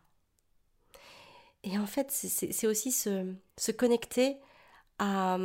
Et 1.64 1.78
en 1.78 1.86
fait, 1.86 2.12
c'est 2.12 2.68
aussi 2.68 2.92
se, 2.92 3.72
connecter 3.72 4.38
à, 4.98 5.38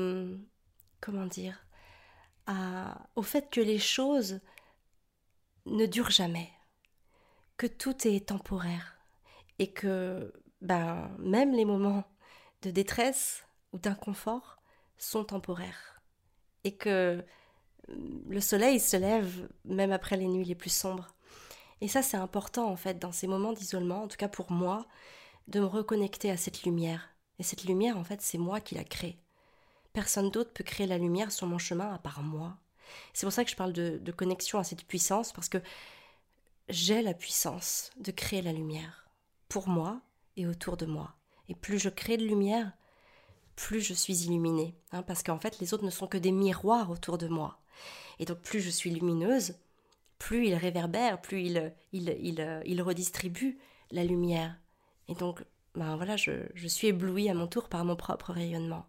comment 1.01 1.27
dire, 1.27 1.67
au 3.17 3.23
fait 3.23 3.51
que 3.51 3.61
les 3.61 3.79
choses 3.79 4.41
ne 5.67 5.87
durent 5.87 6.11
jamais, 6.11 6.51
que 7.57 7.67
tout 7.67 8.07
est 8.07 8.29
temporaire 8.29 8.99
et 9.59 9.73
que 9.73 10.33
ben, 10.61 11.11
même 11.19 11.53
les 11.53 11.65
moments 11.65 12.05
de 12.63 12.71
détresse 12.71 13.45
ou 13.73 13.79
d'inconfort 13.79 14.63
sont 14.97 15.25
temporaires 15.25 16.03
et 16.65 16.77
que 16.77 17.25
le 17.89 18.41
soleil 18.41 18.81
se 18.81 18.97
lève 18.97 19.49
même 19.65 19.93
après 19.93 20.17
les 20.17 20.27
nuits 20.27 20.45
les 20.45 20.55
plus 20.55 20.73
sombres 20.73 21.14
et 21.81 21.89
ça, 21.89 22.03
c'est 22.03 22.17
important, 22.17 22.69
en 22.69 22.77
fait, 22.77 22.99
dans 22.99 23.13
ces 23.13 23.27
moments 23.27 23.53
d'isolement, 23.53 24.05
en 24.05 24.09
tout 24.09 24.17
cas 24.17 24.29
pour 24.29 24.51
moi, 24.51 24.87
de 25.49 25.61
me 25.61 25.67
reconnecter 25.67 26.31
à 26.31 26.37
cette 26.37 26.63
lumière. 26.63 27.11
Et 27.39 27.43
cette 27.43 27.65
lumière, 27.65 27.99
en 27.99 28.05
fait, 28.05 28.21
c'est 28.23 28.39
moi 28.39 28.61
qui 28.61 28.75
la 28.75 28.85
crée. 28.85 29.19
Personne 29.93 30.31
d'autre 30.31 30.53
peut 30.53 30.65
créer 30.65 30.87
la 30.87 30.99
lumière 30.99 31.33
sur 31.33 31.47
mon 31.47 31.59
chemin 31.59 31.93
à 31.93 31.99
part 31.99 32.23
moi. 32.23 32.57
C'est 33.13 33.27
pour 33.27 33.33
ça 33.33 33.45
que 33.45 33.51
je 33.51 33.57
parle 33.57 33.73
de, 33.73 34.13
connexion 34.13 34.59
à 34.59 34.65
cette 34.65 34.85
puissance, 34.85 35.33
parce 35.33 35.49
que 35.49 35.59
j'ai 36.69 37.03
la 37.03 37.15
puissance 37.15 37.91
de 37.99 38.11
créer 38.11 38.43
la 38.43 38.53
lumière, 38.53 39.09
pour 39.49 39.69
moi 39.69 40.01
et 40.37 40.47
autour 40.47 40.77
de 40.77 40.87
moi. 40.87 41.15
Et 41.49 41.55
plus 41.55 41.79
je 41.79 41.89
crée 41.91 42.17
de 42.17 42.25
lumière, 42.25 42.73
plus 43.57 43.81
je 43.81 43.95
suis 43.95 44.25
illuminée, 44.25 44.75
hein, 44.93 45.03
parce 45.03 45.23
qu'en 45.23 45.39
fait 45.39 45.61
les 45.61 45.75
autres 45.75 45.85
ne 45.85 45.91
sont 45.91 46.07
que 46.07 46.19
des 46.19 46.33
miroirs 46.33 46.91
autour 46.91 47.19
de 47.19 47.29
moi. 47.29 47.61
Et 48.19 48.25
donc 48.25 48.39
plus 48.39 48.61
je 48.61 48.71
suis 48.71 48.91
lumineuse, 48.91 49.57
plus 50.25 50.47
il 50.47 50.55
réverbère, 50.55 51.21
plus 51.21 51.43
il, 51.43 51.75
il, 51.93 52.63
il, 52.65 52.83
redistribue 52.83 53.59
la 53.91 54.05
lumière. 54.05 54.57
Et 55.07 55.15
donc, 55.15 55.45
ben 55.75 55.97
voilà, 55.97 56.17
je, 56.17 56.47
je 56.55 56.67
suis 56.67 56.87
éblouie 56.87 57.29
à 57.29 57.35
mon 57.35 57.47
tour 57.47 57.69
par 57.69 57.85
mon 57.85 57.95
propre 57.95 58.33
rayonnement. 58.33 58.87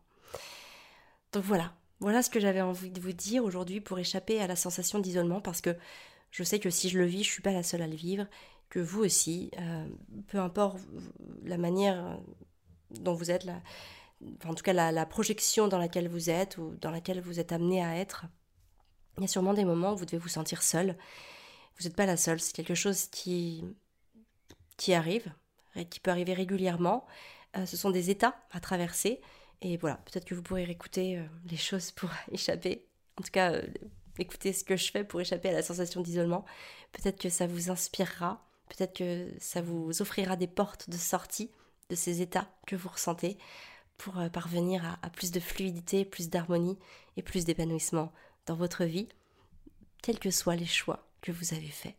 Donc 1.34 1.44
voilà, 1.44 1.74
voilà 2.00 2.24
ce 2.24 2.30
que 2.30 2.40
j'avais 2.40 2.62
envie 2.62 2.90
de 2.90 3.02
vous 3.02 3.12
dire 3.12 3.44
aujourd'hui 3.44 3.82
pour 3.82 4.00
échapper 4.00 4.40
à 4.40 4.48
la 4.48 4.56
sensation 4.56 5.00
d'isolement 5.00 5.42
parce 5.42 5.60
que 5.60 5.76
je 6.32 6.42
sais 6.42 6.60
que 6.60 6.70
si 6.70 6.88
je 6.88 7.00
le 7.00 7.06
vis, 7.06 7.26
je 7.26 7.32
suis 7.32 7.42
pas 7.42 7.52
la 7.52 7.64
seule 7.64 7.82
à 7.82 7.88
le 7.88 7.96
vivre, 7.96 8.28
que 8.70 8.80
vous 8.80 9.04
aussi, 9.04 9.52
euh, 9.60 9.86
peu 10.28 10.40
importe 10.40 10.80
la 11.44 11.58
manière 11.58 12.18
dont 12.92 13.14
vous 13.14 13.30
êtes, 13.30 13.44
la, 13.44 13.62
en 14.46 14.54
tout 14.54 14.64
cas 14.64 14.72
la, 14.72 15.06
projection 15.06 15.68
dans 15.68 15.80
laquelle 15.80 16.08
vous 16.08 16.30
êtes 16.30 16.58
ou 16.58 16.78
dans 16.80 16.92
laquelle 16.92 17.20
vous 17.20 17.42
êtes 17.42 17.52
amené 17.52 17.84
à 17.84 17.98
être, 17.98 18.26
il 19.18 19.22
y 19.22 19.24
a 19.26 19.28
sûrement 19.28 19.54
des 19.54 19.66
moments 19.66 19.94
où 19.94 19.98
vous 19.98 20.06
devez 20.06 20.18
vous 20.18 20.30
sentir 20.30 20.62
seul. 20.64 20.98
Vous 21.78 21.86
n'êtes 21.86 21.96
pas 21.96 22.06
la 22.06 22.18
seule, 22.18 22.40
c'est 22.40 22.54
quelque 22.54 22.76
chose 22.76 23.08
qui, 23.08 23.64
qui 24.78 24.94
arrive, 24.94 25.32
qui 25.90 26.00
peut 26.00 26.12
arriver 26.12 26.34
régulièrement. 26.34 27.06
Euh, 27.58 27.66
ce 27.66 27.78
sont 27.78 27.92
des 27.92 28.10
états 28.10 28.36
à 28.52 28.60
traverser. 28.60 29.22
Et 29.62 29.78
voilà, 29.78 29.98
peut-être 30.06 30.26
que 30.26 30.36
vous 30.36 30.42
pourrez 30.42 30.64
écouter 30.64 31.18
euh, 31.18 31.26
les 31.50 31.58
choses 31.58 31.92
pour 31.92 32.10
échapper. 32.32 32.86
En 33.18 33.24
tout 33.24 33.32
cas, 33.32 33.62
écouter 34.20 34.54
ce 34.54 34.64
que 34.64 34.78
je 34.78 34.92
fais 34.92 35.04
pour 35.04 35.22
échapper 35.22 35.50
à 35.50 35.54
la 35.54 35.64
sensation 35.64 36.02
d'isolement. 36.02 36.46
Peut-être 36.92 37.20
que 37.20 37.30
ça 37.30 37.48
vous 37.48 37.70
inspirera, 37.70 38.46
peut-être 38.70 38.96
que 38.96 39.30
ça 39.40 39.62
vous 39.62 40.02
offrira 40.02 40.36
des 40.36 40.48
portes 40.48 40.90
de 40.90 40.98
sortie 40.98 41.52
de 41.90 41.96
ces 41.96 42.22
états 42.22 42.50
que 42.66 42.76
vous 42.76 42.90
ressentez 42.90 43.38
pour 43.98 44.20
euh, 44.20 44.30
parvenir 44.30 44.98
à, 45.02 45.10
plus 45.10 45.32
de 45.32 45.40
fluidité, 45.40 46.06
plus 46.06 46.30
d'harmonie 46.30 46.78
et 47.18 47.22
plus 47.22 47.46
d'épanouissement 47.46 48.12
dans 48.46 48.56
votre 48.56 48.86
vie, 48.86 49.08
quels 50.02 50.20
que 50.20 50.32
soient 50.32 50.56
les 50.56 50.66
choix 50.66 51.08
que 51.22 51.32
vous 51.32 51.54
avez 51.54 51.68
faits. 51.68 51.96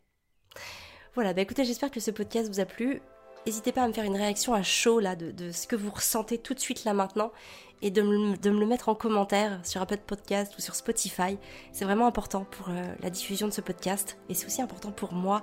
Voilà, 1.15 1.33
bah 1.33 1.43
écoutez, 1.43 1.65
j'espère 1.65 1.91
que 1.91 2.01
ce 2.01 2.11
podcast 2.11 2.49
vous 2.49 2.61
a 2.61 2.67
plu. 2.67 3.01
N'hésitez 3.47 3.73
pas 3.73 3.83
à 3.83 3.89
me 3.89 3.93
faire 3.93 4.05
une 4.05 4.17
réaction 4.17 4.55
à 4.55 4.63
chaud 4.63 4.99
là 4.99 5.15
de, 5.17 5.53
ce 5.53 5.67
que 5.67 5.77
vous 5.77 5.91
ressentez 5.91 6.37
tout 6.37 6.53
de 6.53 6.59
suite 6.59 6.85
là 6.85 6.95
maintenant 6.95 7.33
et 7.81 7.91
de 7.91 8.03
me, 8.03 8.37
le 8.37 8.67
mettre 8.67 8.89
en 8.89 8.95
commentaire 8.95 9.61
sur 9.65 9.81
Apple 9.81 9.99
Podcast 10.05 10.55
ou 10.59 10.61
sur 10.61 10.75
Spotify. 10.75 11.39
C'est 11.73 11.85
vraiment 11.85 12.07
important 12.07 12.45
pour 12.45 12.71
euh, 12.71 12.83
la 13.01 13.11
diffusion 13.11 13.47
de 13.47 13.53
ce 13.53 13.61
podcast 13.61 14.19
et 14.29 14.35
c'est 14.35 14.47
aussi 14.47 14.63
important 14.63 14.91
pour 14.91 15.13
moi 15.13 15.43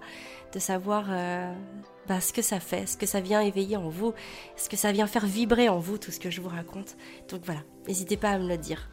de 0.52 0.60
savoir 0.60 1.06
euh, 1.10 1.54
bah, 2.08 2.20
ce 2.20 2.34
que 2.34 2.42
ça 2.42 2.60
fait, 2.60 2.86
ce 2.88 2.98
que 2.98 3.06
ça 3.06 3.22
vient 3.22 3.42
éveiller 3.42 3.78
en 3.78 3.90
vous, 3.90 4.14
ce 4.58 4.68
que 4.68 4.78
ça 4.78 4.92
vient 4.92 5.08
faire 5.08 5.26
vibrer 5.26 5.70
en 5.70 5.80
vous, 5.80 5.98
tout 5.98 6.12
ce 6.12 6.20
que 6.20 6.30
je 6.30 6.42
vous 6.42 6.50
raconte. 6.50 6.98
Donc 7.30 7.42
voilà, 7.46 7.62
n'hésitez 7.88 8.18
pas 8.18 8.32
à 8.32 8.38
me 8.38 8.48
le 8.48 8.58
dire. 8.58 8.93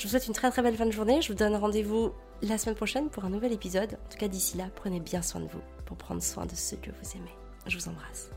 Je 0.00 0.06
vous 0.06 0.12
souhaite 0.12 0.28
une 0.28 0.32
très 0.32 0.50
très 0.50 0.62
belle 0.62 0.76
fin 0.76 0.86
de 0.86 0.92
journée. 0.92 1.20
Je 1.20 1.28
vous 1.28 1.34
donne 1.34 1.54
rendez-vous 1.54 2.14
la 2.40 2.56
semaine 2.56 2.74
prochaine 2.74 3.10
pour 3.10 3.26
un 3.26 3.28
nouvel 3.28 3.52
épisode. 3.52 3.98
En 4.06 4.08
tout 4.10 4.16
cas, 4.16 4.28
d'ici 4.28 4.56
là, 4.56 4.70
prenez 4.74 4.98
bien 4.98 5.20
soin 5.20 5.42
de 5.42 5.46
vous 5.46 5.60
pour 5.84 5.98
prendre 5.98 6.22
soin 6.22 6.46
de 6.46 6.54
ceux 6.54 6.78
que 6.78 6.90
vous 6.90 7.16
aimez. 7.18 7.34
Je 7.66 7.76
vous 7.76 7.86
embrasse. 7.86 8.30